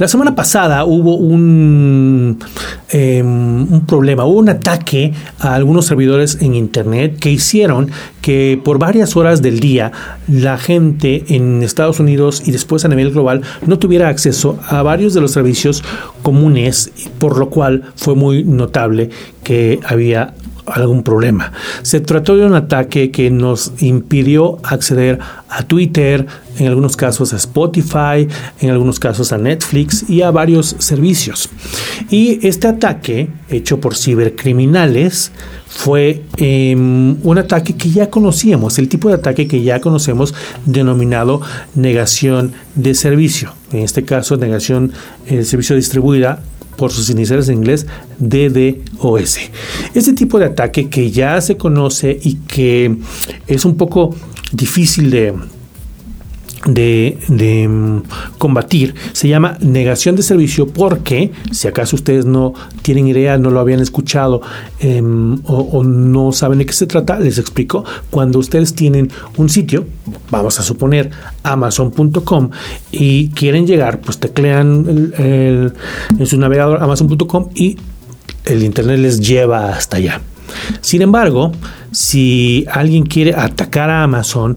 La 0.00 0.08
semana 0.08 0.34
pasada 0.34 0.86
hubo 0.86 1.16
un, 1.16 2.38
em, 2.88 3.70
un 3.70 3.84
problema, 3.86 4.24
hubo 4.24 4.38
un 4.38 4.48
ataque 4.48 5.12
a 5.38 5.54
algunos 5.54 5.84
servidores 5.84 6.38
en 6.40 6.54
Internet 6.54 7.18
que 7.20 7.30
hicieron 7.30 7.90
que 8.22 8.58
por 8.64 8.78
varias 8.78 9.14
horas 9.14 9.42
del 9.42 9.60
día 9.60 9.92
la 10.26 10.56
gente 10.56 11.24
en 11.28 11.62
Estados 11.62 12.00
Unidos 12.00 12.42
y 12.46 12.50
después 12.50 12.86
a 12.86 12.88
nivel 12.88 13.10
global 13.10 13.42
no 13.66 13.78
tuviera 13.78 14.08
acceso 14.08 14.58
a 14.66 14.82
varios 14.82 15.12
de 15.12 15.20
los 15.20 15.32
servicios 15.32 15.84
comunes, 16.22 16.92
por 17.18 17.36
lo 17.36 17.50
cual 17.50 17.82
fue 17.94 18.14
muy 18.14 18.42
notable 18.42 19.10
que 19.44 19.80
había 19.84 20.32
algún 20.66 21.02
problema. 21.02 21.52
Se 21.82 22.00
trató 22.00 22.36
de 22.36 22.46
un 22.46 22.54
ataque 22.54 23.10
que 23.10 23.30
nos 23.30 23.72
impidió 23.80 24.58
acceder 24.62 25.18
a 25.48 25.62
Twitter, 25.62 26.26
en 26.58 26.66
algunos 26.66 26.96
casos 26.96 27.32
a 27.32 27.36
Spotify, 27.36 28.28
en 28.60 28.70
algunos 28.70 29.00
casos 29.00 29.32
a 29.32 29.38
Netflix 29.38 30.08
y 30.08 30.22
a 30.22 30.30
varios 30.30 30.76
servicios. 30.78 31.48
Y 32.10 32.46
este 32.46 32.68
ataque, 32.68 33.28
hecho 33.48 33.80
por 33.80 33.96
cibercriminales, 33.96 35.32
fue 35.66 36.24
em, 36.36 37.16
un 37.22 37.38
ataque 37.38 37.74
que 37.74 37.90
ya 37.90 38.10
conocíamos, 38.10 38.78
el 38.78 38.88
tipo 38.88 39.08
de 39.08 39.14
ataque 39.14 39.46
que 39.46 39.62
ya 39.62 39.80
conocemos 39.80 40.34
denominado 40.66 41.40
negación 41.74 42.52
de 42.74 42.94
servicio. 42.94 43.54
En 43.72 43.80
este 43.80 44.04
caso, 44.04 44.36
negación 44.36 44.92
de 45.28 45.44
servicio 45.44 45.76
distribuida 45.76 46.42
por 46.80 46.92
sus 46.92 47.10
iniciales 47.10 47.50
en 47.50 47.56
inglés 47.56 47.86
DDoS. 48.18 49.38
Este 49.94 50.14
tipo 50.14 50.38
de 50.38 50.46
ataque 50.46 50.88
que 50.88 51.10
ya 51.10 51.38
se 51.42 51.58
conoce 51.58 52.18
y 52.22 52.36
que 52.36 52.96
es 53.46 53.66
un 53.66 53.76
poco 53.76 54.16
difícil 54.50 55.10
de, 55.10 55.34
de, 56.66 57.66
mm, 57.68 58.38
combatir 58.38 58.94
se 59.12 59.28
llama 59.28 59.56
negación 59.60 60.16
de 60.16 60.22
servicio 60.22 60.66
porque, 60.66 61.32
si 61.52 61.68
acaso 61.68 61.96
ustedes 61.96 62.26
no 62.26 62.54
tienen 62.82 63.08
idea, 63.08 63.38
no 63.38 63.50
lo 63.50 63.60
habían 63.60 63.80
escuchado 63.80 64.42
em, 64.78 65.38
o, 65.44 65.82
no 65.84 66.32
saben 66.32 66.58
de 66.58 66.66
qué 66.66 66.72
se 66.72 66.86
trata, 66.86 67.18
les 67.18 67.38
explico. 67.38 67.84
Cuando 68.10 68.38
ustedes 68.38 68.74
tienen 68.74 69.10
un 69.36 69.48
sitio, 69.48 69.86
vamos 70.30 70.58
a 70.60 70.62
suponer 70.62 71.10
amazon.com 71.42 72.50
y 72.92 73.28
quieren 73.30 73.66
llegar, 73.66 74.00
pues 74.00 74.18
teclean 74.18 75.12
en 75.18 76.26
su 76.26 76.38
navegador 76.38 76.82
amazon.com 76.82 77.48
y 77.54 77.76
el 78.44 78.62
internet 78.62 78.98
les 78.98 79.20
lleva 79.20 79.70
hasta 79.70 79.96
allá. 79.96 80.20
Sin 80.80 81.02
embargo, 81.02 81.52
si 81.92 82.64
alguien 82.70 83.04
quiere 83.04 83.34
atacar 83.34 83.90
a 83.90 84.02
Amazon, 84.02 84.56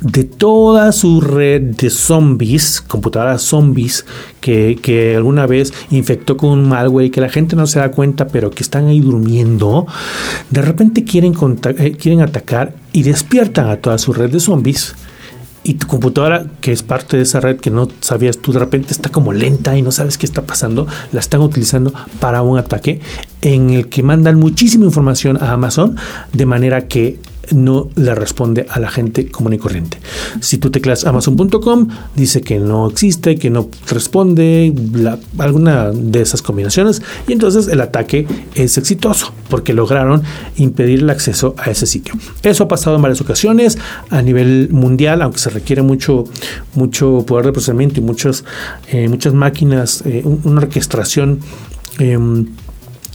de 0.00 0.24
toda 0.24 0.92
su 0.92 1.20
red 1.20 1.62
de 1.62 1.90
zombies, 1.90 2.80
computadoras 2.80 3.42
zombies, 3.42 4.04
que, 4.40 5.14
alguna 5.16 5.46
vez 5.46 5.72
infectó 5.90 6.36
con 6.36 6.50
un 6.50 6.68
malware 6.68 7.06
y 7.06 7.10
que 7.10 7.20
la 7.20 7.28
gente 7.28 7.56
no 7.56 7.66
se 7.66 7.78
da 7.78 7.90
cuenta, 7.90 8.28
pero 8.28 8.50
que 8.50 8.62
están 8.62 8.86
ahí 8.86 9.00
durmiendo, 9.00 9.86
de 10.50 10.62
repente 10.62 11.04
quieren, 11.04 11.34
eh, 11.78 11.92
quieren 11.92 12.20
atacar 12.20 12.74
y 12.92 13.02
despiertan 13.02 13.68
a 13.68 13.76
toda 13.76 13.98
su 13.98 14.12
red 14.12 14.30
de 14.30 14.40
zombies. 14.40 14.94
Y 15.62 15.74
tu 15.74 15.86
computadora, 15.86 16.46
que 16.62 16.72
es 16.72 16.82
parte 16.82 17.18
de 17.18 17.24
esa 17.24 17.38
red 17.38 17.58
que 17.58 17.70
no 17.70 17.86
sabías 18.00 18.38
tú, 18.38 18.52
de 18.52 18.58
repente 18.58 18.92
está 18.92 19.10
como 19.10 19.34
lenta 19.34 19.76
y 19.76 19.82
no 19.82 19.92
sabes 19.92 20.16
qué 20.16 20.24
está 20.24 20.42
pasando, 20.42 20.86
la 21.12 21.20
están 21.20 21.42
utilizando 21.42 21.92
para 22.18 22.40
un 22.40 22.58
ataque 22.58 23.00
en 23.42 23.68
el 23.68 23.88
que 23.90 24.02
mandan 24.02 24.38
muchísima 24.38 24.86
información 24.86 25.36
a 25.36 25.52
Amazon, 25.52 25.96
de 26.32 26.46
manera 26.46 26.88
que 26.88 27.18
no 27.54 27.88
le 27.96 28.14
responde 28.14 28.66
a 28.68 28.78
la 28.80 28.90
gente 28.90 29.28
común 29.28 29.54
y 29.54 29.58
corriente. 29.58 29.98
Si 30.40 30.58
tú 30.58 30.70
teclas 30.70 31.04
amazon.com, 31.04 31.88
dice 32.14 32.42
que 32.42 32.58
no 32.58 32.88
existe, 32.88 33.36
que 33.36 33.50
no 33.50 33.68
responde, 33.88 34.72
alguna 35.38 35.90
de 35.90 36.20
esas 36.20 36.42
combinaciones, 36.42 37.02
y 37.26 37.32
entonces 37.32 37.68
el 37.68 37.80
ataque 37.80 38.26
es 38.54 38.78
exitoso 38.78 39.32
porque 39.48 39.72
lograron 39.72 40.22
impedir 40.56 41.00
el 41.00 41.10
acceso 41.10 41.54
a 41.58 41.70
ese 41.70 41.86
sitio. 41.86 42.14
Eso 42.42 42.64
ha 42.64 42.68
pasado 42.68 42.96
en 42.96 43.02
varias 43.02 43.20
ocasiones 43.20 43.78
a 44.10 44.22
nivel 44.22 44.68
mundial, 44.70 45.22
aunque 45.22 45.38
se 45.38 45.50
requiere 45.50 45.82
mucho, 45.82 46.24
mucho 46.74 47.24
poder 47.26 47.46
de 47.46 47.52
procesamiento 47.52 48.00
y 48.00 48.02
muchas, 48.02 48.44
eh, 48.88 49.08
muchas 49.08 49.34
máquinas, 49.34 50.02
eh, 50.06 50.22
una 50.24 50.60
orquestación. 50.60 51.40
Em, 51.98 52.46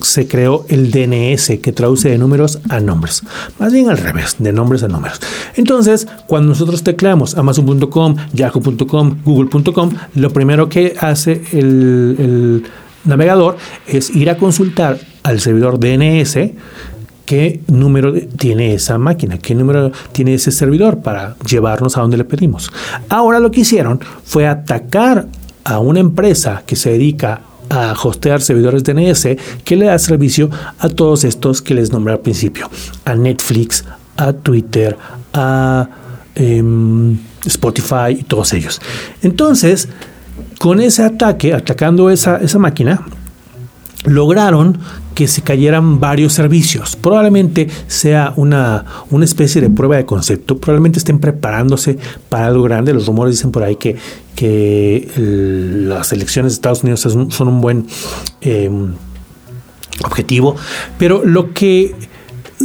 se 0.00 0.26
creó 0.26 0.66
el 0.68 0.90
DNS 0.90 1.58
que 1.62 1.72
traduce 1.72 2.10
de 2.10 2.18
números 2.18 2.58
a 2.68 2.80
nombres. 2.80 3.22
Más 3.58 3.72
bien 3.72 3.88
al 3.88 3.98
revés, 3.98 4.36
de 4.38 4.52
nombres 4.52 4.82
a 4.82 4.88
números. 4.88 5.20
Entonces, 5.56 6.08
cuando 6.26 6.48
nosotros 6.48 6.82
tecleamos 6.82 7.36
amazon.com, 7.36 8.16
yahoo.com, 8.32 9.18
google.com, 9.24 9.90
lo 10.16 10.30
primero 10.30 10.68
que 10.68 10.96
hace 11.00 11.42
el 11.52 12.64
navegador 13.04 13.56
es 13.86 14.10
ir 14.10 14.30
a 14.30 14.36
consultar 14.36 14.98
al 15.24 15.40
servidor 15.40 15.80
DNS 15.80 16.52
qué 17.24 17.60
número 17.68 18.12
tiene 18.36 18.74
esa 18.74 18.98
máquina, 18.98 19.38
qué 19.38 19.54
número 19.54 19.90
tiene 20.12 20.34
ese 20.34 20.50
servidor 20.50 20.98
para 20.98 21.36
llevarnos 21.46 21.96
a 21.96 22.02
donde 22.02 22.16
le 22.16 22.24
pedimos. 22.24 22.70
Ahora 23.08 23.40
lo 23.40 23.50
que 23.50 23.60
hicieron 23.60 24.00
fue 24.24 24.46
atacar 24.46 25.26
a 25.64 25.78
una 25.78 26.00
empresa 26.00 26.62
que 26.66 26.76
se 26.76 26.90
dedica 26.90 27.40
a 27.70 27.94
hostear 28.02 28.42
servidores 28.42 28.84
DNS 28.84 29.26
que 29.64 29.76
le 29.76 29.86
da 29.86 29.98
servicio 29.98 30.50
a 30.78 30.88
todos 30.88 31.24
estos 31.24 31.62
que 31.62 31.74
les 31.74 31.90
nombré 31.90 32.12
al 32.12 32.20
principio, 32.20 32.70
a 33.06 33.14
Netflix, 33.14 33.84
a 34.16 34.32
Twitter, 34.34 34.96
a 35.32 35.88
em, 36.34 37.18
Spotify 37.46 38.10
y 38.18 38.22
todos 38.22 38.52
ellos. 38.52 38.80
Entonces, 39.22 39.88
con 40.58 40.80
ese 40.80 41.02
ataque, 41.02 41.54
atacando 41.54 42.10
esa, 42.10 42.36
esa 42.36 42.58
máquina, 42.58 43.02
lograron 44.04 44.78
que 45.14 45.28
se 45.28 45.42
cayeran 45.42 46.00
varios 46.00 46.32
servicios. 46.32 46.96
Probablemente 46.96 47.68
sea 47.86 48.32
una, 48.36 48.84
una, 49.10 49.24
especie 49.24 49.60
de 49.60 49.70
prueba 49.70 49.96
de 49.96 50.04
concepto. 50.04 50.58
Probablemente 50.58 50.98
estén 50.98 51.18
preparándose 51.18 51.96
para 52.28 52.46
algo 52.46 52.64
grande. 52.64 52.92
Los 52.92 53.06
rumores 53.06 53.34
dicen 53.34 53.52
por 53.52 53.62
ahí 53.62 53.76
que, 53.76 53.96
que 54.34 55.08
las 55.86 56.12
elecciones 56.12 56.52
de 56.52 56.54
Estados 56.54 56.82
Unidos 56.82 57.00
son, 57.00 57.48
un 57.48 57.60
buen 57.60 57.86
em, 58.40 58.92
objetivo. 60.04 60.56
Pero 60.98 61.24
lo 61.24 61.54
que 61.54 61.94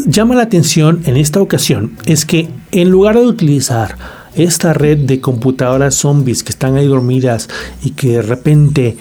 llama 0.05 0.35
la 0.35 0.43
atención 0.43 1.01
en 1.05 1.17
esta 1.17 1.41
ocasión 1.41 1.97
es 2.05 2.25
que 2.25 2.49
en 2.71 2.89
lugar 2.89 3.15
de 3.15 3.25
utilizar 3.25 3.95
esta 4.35 4.73
red 4.73 4.99
de 4.99 5.19
computadoras 5.19 5.95
zombies 5.95 6.43
que 6.43 6.51
están 6.51 6.75
ahí 6.75 6.87
dormidas 6.87 7.49
y 7.83 7.91
que 7.91 8.13
de 8.13 8.21
repente 8.21 8.97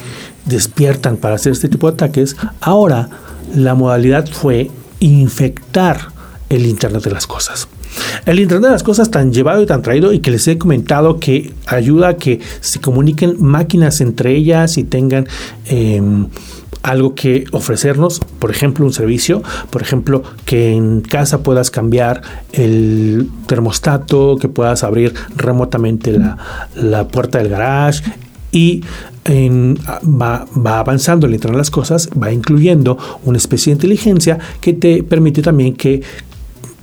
despiertan 0.46 1.16
para 1.16 1.34
hacer 1.34 1.52
este 1.52 1.68
tipo 1.68 1.86
de 1.86 1.94
ataques, 1.94 2.36
ahora 2.60 3.08
la 3.54 3.74
modalidad 3.74 4.26
fue 4.28 4.70
infectar 5.00 6.08
el 6.48 6.66
Internet 6.66 7.04
de 7.04 7.10
las 7.10 7.26
Cosas. 7.26 7.68
El 8.26 8.40
Internet 8.40 8.68
de 8.68 8.72
las 8.72 8.82
Cosas 8.82 9.10
tan 9.10 9.32
llevado 9.32 9.62
y 9.62 9.66
tan 9.66 9.82
traído 9.82 10.12
y 10.12 10.20
que 10.20 10.30
les 10.30 10.46
he 10.48 10.58
comentado 10.58 11.18
que 11.18 11.52
ayuda 11.66 12.08
a 12.08 12.16
que 12.16 12.40
se 12.60 12.80
comuniquen 12.80 13.36
máquinas 13.40 14.00
entre 14.00 14.34
ellas 14.34 14.78
y 14.78 14.84
tengan 14.84 15.26
em, 15.66 16.28
algo 16.82 17.14
que 17.14 17.44
ofrecernos, 17.52 18.20
por 18.38 18.50
ejemplo, 18.50 18.84
un 18.84 18.92
servicio, 18.92 19.42
por 19.70 19.82
ejemplo, 19.82 20.22
que 20.44 20.72
en 20.72 21.00
casa 21.00 21.42
puedas 21.42 21.70
cambiar 21.70 22.22
el 22.52 23.28
termostato, 23.46 24.36
que 24.36 24.48
puedas 24.48 24.84
abrir 24.84 25.14
remotamente 25.36 26.12
la, 26.12 26.38
la 26.74 27.08
puerta 27.08 27.38
del 27.38 27.48
garage, 27.48 28.02
y 28.52 28.82
va, 30.04 30.46
va, 30.56 30.78
avanzando 30.78 31.26
el 31.26 31.34
Internet 31.34 31.56
de 31.56 31.58
las 31.58 31.70
Cosas, 31.70 32.08
va 32.20 32.32
incluyendo 32.32 32.96
una 33.24 33.36
especie 33.36 33.70
de 33.70 33.76
inteligencia 33.76 34.38
que 34.60 34.72
te 34.72 35.02
permite 35.02 35.42
también 35.42 35.74
que 35.74 36.02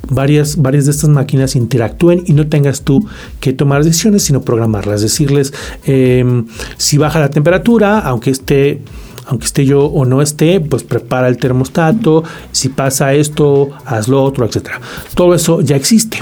varias, 0.10 0.58
varias 0.58 0.86
de 0.86 0.91
estas 0.91 1.10
máquinas 1.10 1.56
interactúen 1.56 2.23
y 2.25 2.34
no 2.34 2.47
tengas 2.47 2.82
tú 2.82 3.06
que 3.39 3.54
tomar 3.54 3.84
decisiones, 3.84 4.23
sino 4.23 4.41
programarlas. 4.41 5.01
Decirles 5.01 5.54
em, 5.86 6.45
si 6.78 6.97
baja 6.97 7.19
la 7.19 7.30
temperatura, 7.30 7.99
aunque 7.99 8.32
esté 8.32 8.82
aunque 9.28 9.45
esté 9.45 9.65
yo 9.65 9.86
o 9.86 10.06
no 10.06 10.21
esté, 10.21 10.60
pues 10.60 10.84
prepara 10.84 11.28
el 11.28 11.38
termostato, 11.38 12.23
si 12.51 12.69
pasa 12.69 13.13
esto, 13.15 13.69
haz 13.84 14.08
lo 14.08 14.23
otro, 14.23 14.45
etcétera. 14.45 14.80
Todo 15.15 15.34
eso 15.34 15.62
ya 15.62 15.75
existe. 15.75 16.19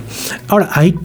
Ahora, 0.47 0.69
hay, 0.71 0.95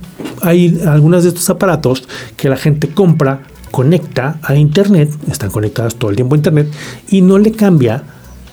hay 0.42 0.80
algunos 0.86 1.24
de 1.24 1.30
estos 1.30 1.50
aparatos 1.50 2.08
que 2.36 2.48
la 2.48 2.56
gente 2.56 2.86
compra, 2.86 3.40
conecta 3.70 4.38
a 4.42 4.54
internet, 4.54 5.10
están 5.30 5.50
conectados 5.50 5.96
todo 5.96 6.10
el 6.10 6.16
tiempo 6.16 6.34
a 6.34 6.38
internet 6.38 6.70
y 7.10 7.22
no 7.22 7.38
le 7.38 7.52
cambia 7.52 8.02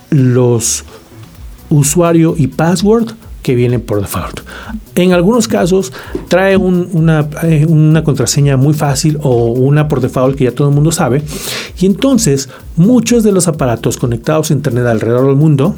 los 0.10 0.84
usuario 1.70 2.36
y 2.38 2.48
password 2.48 3.14
que 3.42 3.54
viene 3.54 3.78
por 3.78 4.02
default. 4.02 4.40
En 4.96 5.14
algunos 5.14 5.48
casos 5.48 5.94
trae 6.30 6.58
una, 6.58 7.30
eh, 7.44 7.68
una, 7.68 8.04
contraseña 8.04 8.58
muy 8.58 8.74
fácil 8.74 9.20
o 9.22 9.52
una 9.52 9.88
por 9.88 10.02
default 10.02 10.36
que 10.36 10.46
ya 10.46 10.52
todo 10.52 10.70
el 10.70 10.74
mundo 10.74 10.92
sabe. 10.92 11.22
Y 11.80 11.86
entonces 11.86 12.50
muchos 12.76 13.24
de 13.24 13.32
los 13.32 13.48
aparatos 13.48 13.98
conectados 13.98 14.50
a 14.50 14.54
Internet 14.54 14.88
alrededor 14.88 15.28
del 15.28 15.36
mundo 15.36 15.76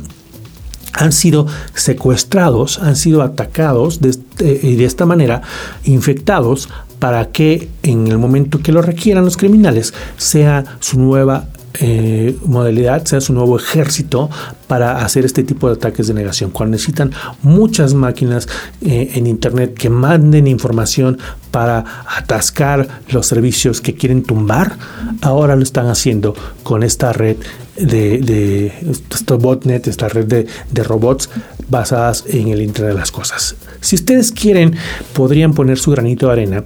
han 0.93 1.11
sido 1.11 1.45
secuestrados, 1.73 2.79
han 2.79 2.95
sido 2.95 3.21
atacados 3.21 3.99
de, 3.99 4.15
eh, 4.39 4.75
de 4.77 4.85
esta 4.85 5.05
manera, 5.05 5.41
infectados 5.83 6.69
para 6.99 7.29
que 7.29 7.69
en 7.83 8.07
el 8.07 8.17
momento 8.17 8.59
que 8.59 8.71
lo 8.71 8.81
requieran 8.81 9.25
los 9.25 9.37
criminales 9.37 9.93
sea 10.17 10.77
su 10.79 10.99
nueva 10.99 11.47
eh, 11.79 12.35
modalidad 12.43 13.05
sea 13.05 13.21
su 13.21 13.33
nuevo 13.33 13.55
ejército 13.55 14.31
para 14.65 15.05
hacer 15.05 15.25
este 15.25 15.43
tipo 15.43 15.67
de 15.67 15.75
ataques 15.75 16.07
de 16.07 16.15
negación. 16.15 16.49
Cuando 16.49 16.71
necesitan 16.71 17.11
muchas 17.43 17.93
máquinas 17.93 18.47
eh, 18.81 19.11
en 19.13 19.27
Internet 19.27 19.75
que 19.75 19.89
manden 19.91 20.47
información 20.47 21.19
para 21.51 21.85
atascar 22.17 22.87
los 23.09 23.27
servicios 23.27 23.79
que 23.79 23.93
quieren 23.93 24.23
tumbar, 24.23 24.75
ahora 25.21 25.55
lo 25.55 25.61
están 25.61 25.87
haciendo 25.87 26.33
con 26.63 26.81
esta 26.81 27.13
red 27.13 27.37
de, 27.75 28.17
de 28.19 29.37
botnet, 29.37 29.85
esta 29.87 30.09
red 30.09 30.47
de 30.71 30.83
robots 30.83 31.29
basadas 31.69 32.23
en 32.27 32.47
el 32.47 32.61
Internet 32.63 32.93
de 32.93 32.99
las 32.99 33.11
Cosas. 33.11 33.55
Si 33.81 33.95
ustedes 33.95 34.31
quieren, 34.31 34.75
podrían 35.13 35.53
poner 35.53 35.77
su 35.77 35.91
granito 35.91 36.27
de 36.27 36.33
arena 36.33 36.63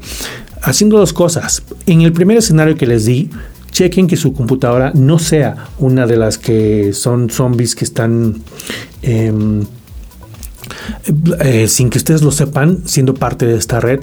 haciendo 0.62 0.98
dos 0.98 1.14
cosas. 1.14 1.64
En 1.86 2.02
el 2.02 2.14
primer 2.14 2.38
escenario 2.38 2.76
que 2.76 2.86
les 2.86 3.06
di, 3.06 3.30
chequen 3.72 4.08
que 4.08 4.18
su 4.18 4.34
computadora 4.34 4.92
no 4.94 5.20
sea 5.20 5.68
una 5.80 6.06
de 6.06 6.18
las 6.18 6.38
que 6.38 6.94
son 6.94 7.30
zombies 7.30 7.76
que 7.76 7.86
están 7.86 8.42
em, 9.02 9.66
eh, 11.40 11.68
sin 11.68 11.90
que 11.90 11.98
ustedes 11.98 12.22
lo 12.22 12.32
sepan, 12.32 12.84
siendo 12.86 13.14
parte 13.14 13.46
de 13.46 13.58
esta 13.58 13.80
red, 13.80 14.02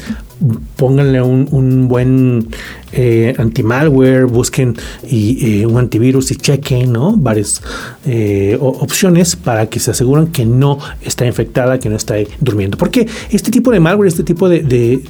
pónganle 0.77 1.21
un, 1.23 1.89
buen 1.89 2.49
eh, 2.93 3.35
anti-malware, 3.37 4.27
busquen 4.27 4.77
y, 5.09 5.61
eh, 5.61 5.67
un 5.67 5.79
antivirus 5.79 6.31
y 6.31 6.37
chequen 6.37 6.93
¿no? 6.93 7.17
varias 7.17 7.61
eh, 8.07 8.57
opciones 8.61 9.37
para 9.37 9.67
que 9.67 9.81
se 9.81 9.91
aseguren 9.91 10.29
que 10.29 10.47
no 10.47 10.79
está 11.03 11.27
infectada, 11.27 11.79
que 11.79 11.89
no 11.89 11.97
está 11.97 12.15
durmiendo. 12.41 12.79
Porque 12.79 13.07
este 13.31 13.51
tipo 13.51 13.71
de 13.71 13.81
malware, 13.81 14.09
este 14.09 14.23
tipo 14.23 14.49
de, 14.49 15.03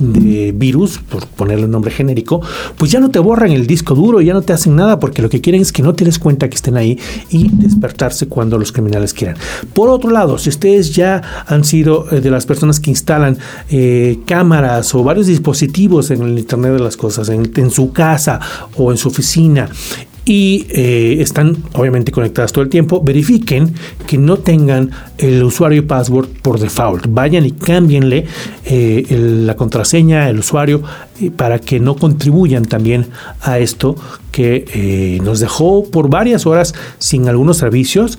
virus, 0.55 0.99
por 0.99 1.27
ponerle 1.27 1.67
un 1.67 1.71
nombre 1.71 1.91
genérico, 1.91 2.41
pues 2.77 2.91
ya 2.91 3.01
no 3.01 3.11
te 3.11 3.19
borran 3.19 3.53
el 3.53 3.67
disco 3.67 3.95
duro, 3.95 4.21
ya 4.21 4.33
no 4.33 4.43
te 4.43 4.53
hacen 4.53 4.75
nada, 4.75 4.99
porque 4.99 5.23
lo 5.23 5.29
que 5.29 5.41
quieren 5.41 5.61
es 5.61 5.73
que 5.73 5.83
no 5.83 5.95
te 5.95 6.05
des 6.05 6.19
cuenta 6.19 6.49
que 6.49 6.57
estén 6.57 6.77
ahí 6.77 6.99
y 7.31 7.49
despertarse 7.53 8.29
cuando 8.29 8.59
los 8.59 8.73
criminales 8.73 9.13
quieran. 9.13 9.37
Por 9.73 9.89
otro 9.89 10.11
lado, 10.11 10.39
si 10.39 10.49
ustedes 10.49 10.95
ya 10.95 11.45
han 11.47 11.65
sido 11.65 12.05
de 12.05 12.31
las 12.31 12.47
personas 12.47 12.81
que 12.81 12.91
instalan 12.91 13.39
cámaras 14.27 14.95
o 14.95 15.05
varios 15.05 15.18
dispositivos 15.27 16.11
en 16.11 16.23
el 16.23 16.39
Internet 16.39 16.73
de 16.73 16.81
las 16.81 16.97
Cosas, 16.97 17.29
en, 17.29 17.71
su 17.71 17.93
casa 17.93 18.41
o 18.77 18.91
en 18.91 18.99
su 18.99 19.09
oficina 19.09 19.69
y 20.25 20.67
eh, 20.69 21.17
están 21.21 21.57
obviamente 21.73 22.13
conectadas 22.13 22.53
todo 22.53 22.63
el 22.63 22.69
tiempo, 22.69 23.01
verifiquen 23.03 23.73
que 24.07 24.19
no 24.19 24.37
tengan 24.37 24.91
el 25.17 25.43
usuario 25.43 25.79
y 25.79 25.83
password 25.83 26.29
por 26.43 26.61
default. 26.61 27.07
Vayan 27.09 27.47
y 27.47 27.53
cámbienle 27.53 28.27
eh, 28.67 29.07
la 29.47 29.57
contraseña, 29.57 30.29
el 30.29 30.41
usuario, 30.41 30.83
eh, 31.19 31.31
para 31.31 31.59
que 31.61 31.81
no 31.81 31.97
contribuyan 31.97 32.67
también 32.67 33.07
a 33.41 33.59
esto 33.59 33.97
que 34.31 35.19
nos 35.25 35.41
dejó 35.41 35.85
por 35.91 36.11
varias 36.11 36.47
horas 36.47 36.75
sin 36.99 37.27
algunos 37.27 37.57
servicios, 37.57 38.19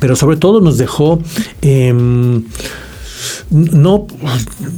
pero 0.00 0.16
sobre 0.16 0.38
todo 0.38 0.60
nos 0.60 0.78
dejó 0.78 1.20
em, 1.60 2.44
no, 3.50 4.06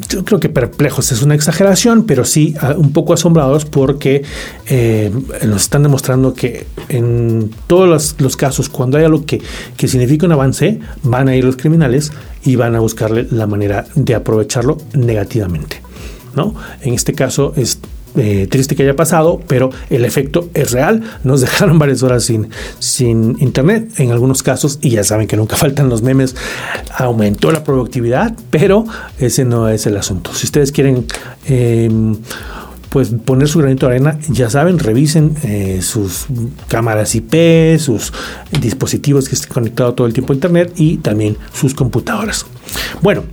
yo 0.09 0.24
creo 0.24 0.40
que 0.40 0.48
perplejos 0.48 1.12
es 1.12 1.22
una 1.22 1.35
exageración, 1.35 2.04
pero 2.04 2.24
sí 2.24 2.54
ah, 2.61 2.74
un 2.76 2.92
poco 2.92 3.12
asombrados 3.12 3.64
porque 3.64 4.22
eh, 4.66 5.11
nos 5.46 5.62
están 5.62 5.82
demostrando 5.82 6.35
que 6.35 6.66
en 6.88 7.50
todos 7.66 8.14
los, 8.18 8.37
casos, 8.37 8.68
cuando 8.68 8.98
hay 8.98 9.04
algo 9.04 9.24
que, 9.24 9.40
que 9.76 9.88
significa 9.88 10.26
un 10.26 10.32
avance, 10.32 10.80
van 11.02 11.28
a 11.28 11.37
ir 11.37 11.44
los 11.44 11.56
criminales 11.56 12.12
y 12.44 12.56
van 12.56 12.74
a 12.74 12.80
buscarle 12.80 13.26
la 13.30 13.46
manera 13.46 13.87
de 13.94 14.14
aprovecharlo 14.14 14.78
negativamente. 14.94 15.82
¿no? 16.35 16.54
En 16.82 16.94
este 16.94 17.14
caso 17.14 17.52
es 17.56 17.78
eh, 18.16 18.46
triste 18.50 18.76
que 18.76 18.83
haya 18.83 18.96
pasado, 18.96 19.40
pero 19.46 19.70
el 19.90 20.05
efecto 20.05 20.48
es 20.55 20.72
real. 20.72 21.02
Nos 21.24 21.40
dejaron 21.46 21.79
varias 21.79 22.02
horas 22.02 22.24
sin, 22.24 22.48
sin 22.79 23.37
internet 23.40 23.88
en 23.98 24.11
algunos 24.11 24.42
casos 24.42 24.79
y 24.83 24.90
ya 24.90 25.05
saben 25.05 25.26
que 25.26 25.37
nunca 25.37 25.57
faltan 25.57 25.88
los 25.88 26.02
memes. 26.02 26.37
Aumentó 26.96 27.50
la 27.52 27.64
productividad, 27.64 28.35
pero 28.50 28.85
ese 29.18 29.44
no 29.44 29.68
es 29.68 29.87
el 29.87 29.96
asunto. 29.96 30.33
Si 30.35 30.46
ustedes 30.46 30.72
quieren... 30.72 31.07
Em, 31.46 32.16
pues 32.96 33.11
poner 33.11 33.46
su 33.46 33.59
granito 33.59 33.87
de 33.87 33.96
arena, 33.96 34.18
ya 34.31 34.48
saben, 34.48 34.79
revisen 34.79 35.35
eh, 35.42 35.81
sus 35.83 36.26
cámaras 36.66 37.14
IP, 37.14 37.79
sus 37.79 38.11
dispositivos 38.59 39.29
que 39.29 39.35
estén 39.35 39.52
conectados 39.52 39.96
todo 39.96 40.07
el 40.07 40.14
tiempo 40.14 40.33
a 40.33 40.37
Internet 40.37 40.72
y 40.76 40.96
también 40.96 41.37
sus 41.52 41.74
computadoras. 41.74 42.46
Bueno, 43.02 43.24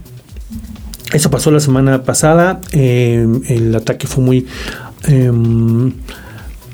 eso 1.14 1.30
pasó 1.30 1.52
la 1.52 1.60
semana 1.60 2.04
pasada. 2.04 2.60
Em, 2.72 3.42
el 3.48 3.76
ataque 3.76 4.08
fue 4.08 4.24
muy 4.24 4.48
em, 5.06 5.94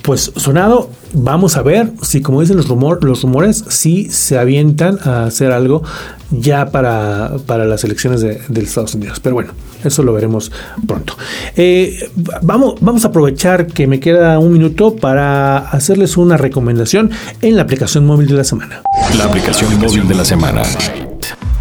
pues 0.01 0.31
sonado. 0.35 0.89
Vamos 1.13 1.57
a 1.57 1.61
ver 1.61 1.91
si, 2.01 2.21
como 2.21 2.41
dicen 2.41 2.57
los, 2.57 2.67
los 2.67 3.21
rumores, 3.21 3.65
si 3.69 4.09
se 4.09 4.37
avientan 4.37 4.99
a 5.03 5.25
hacer 5.25 5.51
algo 5.51 5.83
ya 6.31 6.71
para, 6.71 7.37
las 7.47 7.83
elecciones 7.83 8.21
de, 8.21 8.61
Estados 8.61 8.95
Unidos. 8.95 9.19
Pero 9.19 9.35
bueno, 9.35 9.51
eso 9.83 10.03
lo 10.03 10.13
veremos 10.13 10.51
pronto. 10.87 11.17
Eh, 11.55 12.09
vamos, 12.41 12.75
vamos 12.79 13.03
a 13.05 13.09
aprovechar 13.09 13.67
que 13.67 13.87
me 13.87 13.99
queda 13.99 14.39
un 14.39 14.53
minuto 14.53 14.95
para 14.95 15.57
hacerles 15.57 16.15
una 16.15 16.37
recomendación 16.37 17.11
en 17.41 17.55
la 17.55 17.63
aplicación 17.63 18.05
móvil 18.05 18.27
de 18.27 18.35
la 18.35 18.43
semana. 18.43 18.81
La 19.17 19.25
aplicación 19.25 19.79
móvil 19.79 20.07
de 20.07 20.15
la 20.15 20.25
semana. 20.25 20.61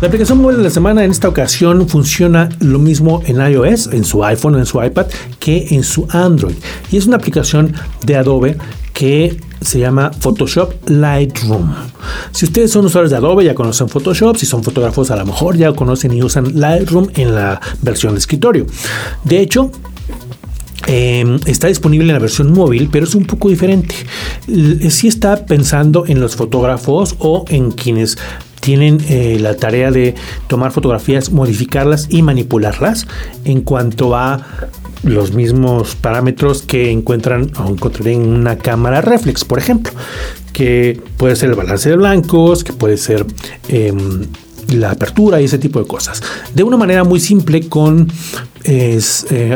La 0.00 0.06
aplicación 0.06 0.40
móvil 0.40 0.58
de 0.58 0.62
la 0.62 0.70
semana 0.70 1.04
en 1.04 1.10
esta 1.10 1.28
ocasión 1.28 1.88
funciona 1.88 2.48
lo 2.60 2.78
mismo 2.78 3.20
en 3.26 3.40
iOS, 3.40 3.88
en 3.88 4.04
su 4.04 4.24
iPhone, 4.24 4.56
en 4.56 4.64
su 4.64 4.80
iPad, 4.80 5.06
que 5.40 5.66
en 5.70 5.82
su 5.82 6.06
Android. 6.10 6.54
Y 6.92 6.98
es 6.98 7.06
una 7.06 7.16
aplicación 7.16 7.74
de 8.06 8.14
Adobe 8.14 8.56
que 8.92 9.40
se 9.60 9.80
llama 9.80 10.12
Photoshop 10.12 10.88
Lightroom. 10.88 11.74
Si 12.30 12.44
ustedes 12.44 12.70
son 12.70 12.84
usuarios 12.86 13.10
de 13.10 13.16
Adobe, 13.16 13.44
ya 13.44 13.56
conocen 13.56 13.88
Photoshop. 13.88 14.36
Si 14.36 14.46
son 14.46 14.62
fotógrafos, 14.62 15.10
a 15.10 15.16
lo 15.16 15.26
mejor 15.26 15.56
ya 15.56 15.72
conocen 15.72 16.12
y 16.12 16.22
usan 16.22 16.60
Lightroom 16.60 17.08
en 17.16 17.34
la 17.34 17.60
versión 17.82 18.12
de 18.12 18.20
escritorio. 18.20 18.66
De 19.24 19.40
hecho, 19.40 19.72
em, 20.86 21.40
está 21.44 21.66
disponible 21.66 22.06
en 22.06 22.14
la 22.14 22.20
versión 22.20 22.52
móvil, 22.52 22.88
pero 22.92 23.04
es 23.04 23.16
un 23.16 23.24
poco 23.24 23.48
diferente. 23.48 23.96
Si 24.90 25.08
está 25.08 25.44
pensando 25.44 26.06
en 26.06 26.20
los 26.20 26.36
fotógrafos 26.36 27.16
o 27.18 27.44
en 27.48 27.72
quienes 27.72 28.16
tienen 28.60 28.98
eh, 29.08 29.38
la 29.40 29.56
tarea 29.56 29.90
de 29.90 30.14
tomar 30.46 30.72
fotografías, 30.72 31.30
modificarlas 31.30 32.06
y 32.10 32.22
manipularlas 32.22 33.06
en 33.44 33.62
cuanto 33.62 34.16
a 34.16 34.46
los 35.02 35.32
mismos 35.32 35.94
parámetros 35.94 36.62
que 36.62 36.90
encuentran 36.90 37.52
o 37.58 37.70
encontrarían 37.70 38.22
en 38.22 38.28
una 38.28 38.58
cámara 38.58 39.00
reflex, 39.00 39.44
por 39.44 39.58
ejemplo, 39.58 39.92
que 40.52 41.00
puede 41.16 41.36
ser 41.36 41.50
el 41.50 41.54
balance 41.54 41.88
de 41.88 41.96
blancos, 41.96 42.64
que 42.64 42.72
puede 42.72 42.96
ser 42.96 43.24
em, 43.68 44.26
la 44.68 44.90
apertura 44.90 45.40
y 45.40 45.44
ese 45.44 45.58
tipo 45.58 45.80
de 45.80 45.86
cosas. 45.86 46.22
De 46.54 46.62
una 46.62 46.76
manera 46.76 47.04
muy 47.04 47.20
simple, 47.20 47.68
con 47.68 48.10
eh, 48.64 49.00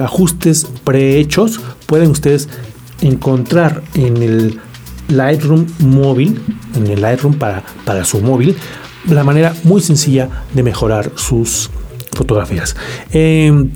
ajustes 0.03 0.67
prehechos, 0.85 1.61
pueden 1.87 2.11
ustedes 2.11 2.49
encontrar 3.01 3.83
en 3.95 4.23
el 4.23 4.61
Lightroom 5.09 5.67
móvil, 5.81 6.41
en 6.77 6.87
el 6.87 7.03
Lightroom 7.03 7.35
para, 7.35 7.65
para 7.85 8.05
su 8.05 8.21
móvil, 8.21 8.57
la 9.09 9.25
manera 9.25 9.55
muy 9.65 9.81
sencilla 9.81 10.29
de 10.53 10.63
mejorar 10.63 11.13
sus 11.17 11.71
fotografías. 12.13 12.77
Em, 13.13 13.71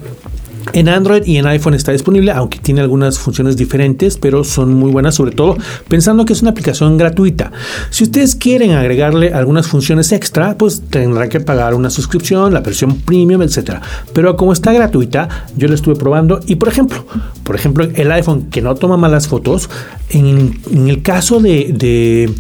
En 0.73 0.89
Android 0.89 1.23
y 1.25 1.37
en 1.37 1.47
iPhone 1.47 1.75
está 1.75 1.93
disponible, 1.93 2.33
aunque 2.33 2.59
tiene 2.59 2.81
algunas 2.81 3.19
funciones 3.19 3.57
diferentes, 3.57 4.17
pero 4.17 4.43
son 4.45 4.75
muy 4.75 4.91
buenas, 4.91 5.15
sobre 5.15 5.31
todo 5.31 5.57
pensando 5.89 6.25
que 6.25 6.33
es 6.33 6.43
una 6.43 6.51
aplicación 6.51 6.99
gratuita. 6.99 7.53
Si 7.91 8.05
ustedes 8.05 8.35
quieren 8.35 8.73
agregarle 8.73 9.33
algunas 9.33 9.69
funciones 9.69 10.13
extra, 10.13 10.57
pues 10.59 10.83
tendrán 10.91 11.29
que 11.29 11.41
pagar 11.41 11.75
una 11.75 11.91
suscripción, 11.91 12.53
la 12.53 12.61
versión 12.61 13.01
premium, 13.01 13.43
etcétera. 13.43 13.81
Pero 14.13 14.37
como 14.37 14.53
está 14.53 14.73
gratuita, 14.73 15.29
yo 15.57 15.69
la 15.69 15.77
estuve 15.77 15.95
probando 15.95 16.41
y 16.47 16.57
por 16.57 16.69
ejemplo, 16.69 17.07
por 17.45 17.55
ejemplo, 17.55 17.87
el 17.95 18.11
iPhone 18.13 18.51
que 18.51 18.61
no 18.61 18.75
toma 18.75 18.97
malas 18.97 19.29
fotos, 19.29 19.71
en, 20.11 20.61
el 20.89 21.03
caso 21.03 21.41
de, 21.41 22.33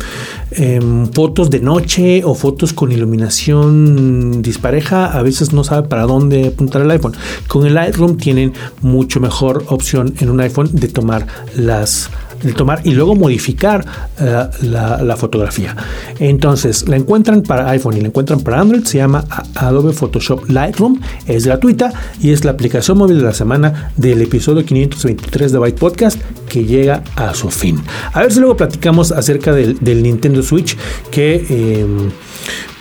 em, 0.51 1.07
fotos 1.07 1.51
de 1.51 1.61
noche 1.61 2.23
o 2.25 2.35
fotos 2.35 2.73
con 2.73 2.93
iluminación 2.93 4.43
dispareja, 4.43 5.07
a 5.07 5.23
veces 5.23 5.53
no 5.53 5.65
sabe 5.65 5.89
para 5.89 6.03
dónde 6.03 6.49
apuntar 6.49 6.83
el 6.83 6.91
iPhone. 6.91 7.15
Con 7.49 7.67
el 7.67 7.75
Lightroom 7.75 8.17
tienen 8.17 8.53
mucho 8.83 9.21
mejor 9.21 9.65
opción 9.69 10.15
en 10.21 10.31
un 10.31 10.41
iPhone 10.41 10.71
de 10.73 10.89
tomar 10.89 11.27
las 11.57 12.11
de 12.47 12.53
tomar 12.53 12.81
y 12.85 12.93
luego 12.93 13.15
modificar 13.15 13.85
eh, 14.21 14.47
la, 14.63 15.17
fotografía. 15.17 15.75
Entonces, 16.19 16.89
la 16.89 16.97
encuentran 16.97 17.43
para 17.43 17.69
iPhone 17.71 17.97
y 17.97 18.01
la 18.01 18.09
encuentran 18.09 18.41
para 18.41 18.61
Android. 18.61 18.85
Se 18.85 18.99
llama 18.99 19.25
Adobe 19.55 19.93
Photoshop 19.93 20.49
Lightroom. 20.49 21.01
Es 21.27 21.47
gratuita 21.47 21.93
y 22.21 22.31
es 22.31 22.45
la 22.45 22.53
aplicación 22.53 22.99
móvil 22.99 23.19
de 23.19 23.25
la 23.25 23.33
semana 23.33 23.93
del 23.97 24.23
episodio 24.23 24.65
523 24.65 25.53
de 25.53 25.59
Byte 25.59 25.79
Podcast 25.79 26.21
que 26.49 26.65
llega 26.65 27.03
a 27.17 27.35
su 27.35 27.51
fin. 27.51 27.83
A 28.13 28.21
ver 28.21 28.33
si 28.33 28.41
luego 28.41 28.57
platicamos 28.57 29.13
acerca 29.13 29.53
del, 29.53 30.03
Nintendo 30.03 30.43
Switch 30.43 30.77
que... 31.11 31.81
Em, 31.81 32.11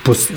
pues 0.04 0.28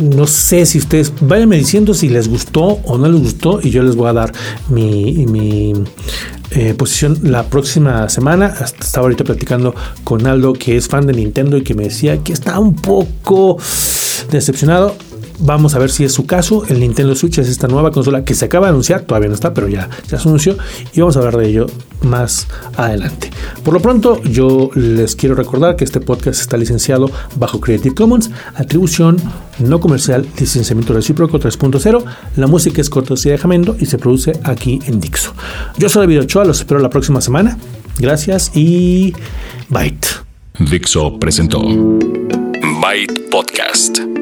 no 0.00 0.26
sé 0.26 0.64
si 0.64 0.78
ustedes 0.78 1.12
váyanme 1.20 1.58
diciendo 1.58 1.92
si 1.92 2.08
les 2.08 2.28
gustó 2.28 2.62
o 2.62 2.96
no 2.96 3.08
les 3.10 3.20
gustó 3.20 3.60
y 3.62 3.68
yo 3.68 3.82
les 3.82 3.94
voy 3.94 4.08
a 4.08 4.14
dar 4.14 4.32
mi, 4.70 5.26
mi 5.26 5.74
eh, 6.54 6.74
posición 6.74 7.18
la 7.22 7.44
próxima 7.44 8.08
semana. 8.08 8.54
estaba 8.80 9.04
ahorita 9.04 9.24
platicando 9.24 9.74
con 10.04 10.26
Aldo 10.26 10.52
que 10.52 10.76
es 10.76 10.88
fan 10.88 11.06
de 11.06 11.12
Nintendo 11.12 11.56
y 11.56 11.62
que 11.62 11.74
me 11.74 11.84
decía 11.84 12.18
que 12.18 12.32
está 12.32 12.58
un 12.58 12.74
poco 12.74 13.58
decepcionado. 14.30 14.94
Vamos 15.44 15.74
a 15.74 15.80
ver 15.80 15.90
si 15.90 16.04
es 16.04 16.12
su 16.12 16.24
caso. 16.24 16.64
El 16.68 16.78
Nintendo 16.78 17.16
Switch 17.16 17.38
es 17.38 17.48
esta 17.48 17.66
nueva 17.66 17.90
consola 17.90 18.24
que 18.24 18.34
se 18.34 18.44
acaba 18.44 18.66
de 18.66 18.70
anunciar, 18.70 19.02
todavía 19.02 19.28
no 19.28 19.34
está, 19.34 19.52
pero 19.52 19.68
ya, 19.68 19.88
se 20.06 20.14
anunció 20.16 20.56
y 20.94 21.00
vamos 21.00 21.16
a 21.16 21.18
hablar 21.18 21.36
de 21.36 21.48
ello 21.48 21.66
más 22.02 22.46
adelante. 22.76 23.30
Por 23.64 23.74
lo 23.74 23.80
pronto, 23.80 24.22
yo 24.22 24.70
les 24.76 25.16
quiero 25.16 25.34
recordar 25.34 25.74
que 25.74 25.82
este 25.82 26.00
podcast 26.00 26.40
está 26.40 26.56
licenciado 26.56 27.10
bajo 27.34 27.60
Creative 27.60 27.92
Commons, 27.92 28.30
atribución 28.54 29.16
no 29.58 29.80
comercial, 29.80 30.26
licenciamiento 30.38 30.94
recíproco 30.94 31.40
3.0. 31.40 32.04
La 32.36 32.46
música 32.46 32.80
es 32.80 32.88
cortesía 32.88 33.32
de 33.32 33.38
Jamendo 33.38 33.76
y 33.78 33.86
se 33.86 33.98
produce 33.98 34.38
aquí 34.44 34.78
en 34.86 35.00
Dixo. 35.00 35.34
Yo 35.76 35.88
soy 35.88 36.02
David 36.02 36.20
Ochoa, 36.20 36.44
los 36.44 36.60
espero 36.60 36.78
la 36.78 36.90
próxima 36.90 37.20
semana. 37.20 37.58
Gracias 37.98 38.52
y 38.54 39.12
Byte. 39.68 40.06
Dixo 40.60 41.18
presentó 41.18 41.60
Byte 42.80 43.28
Podcast 43.30 44.21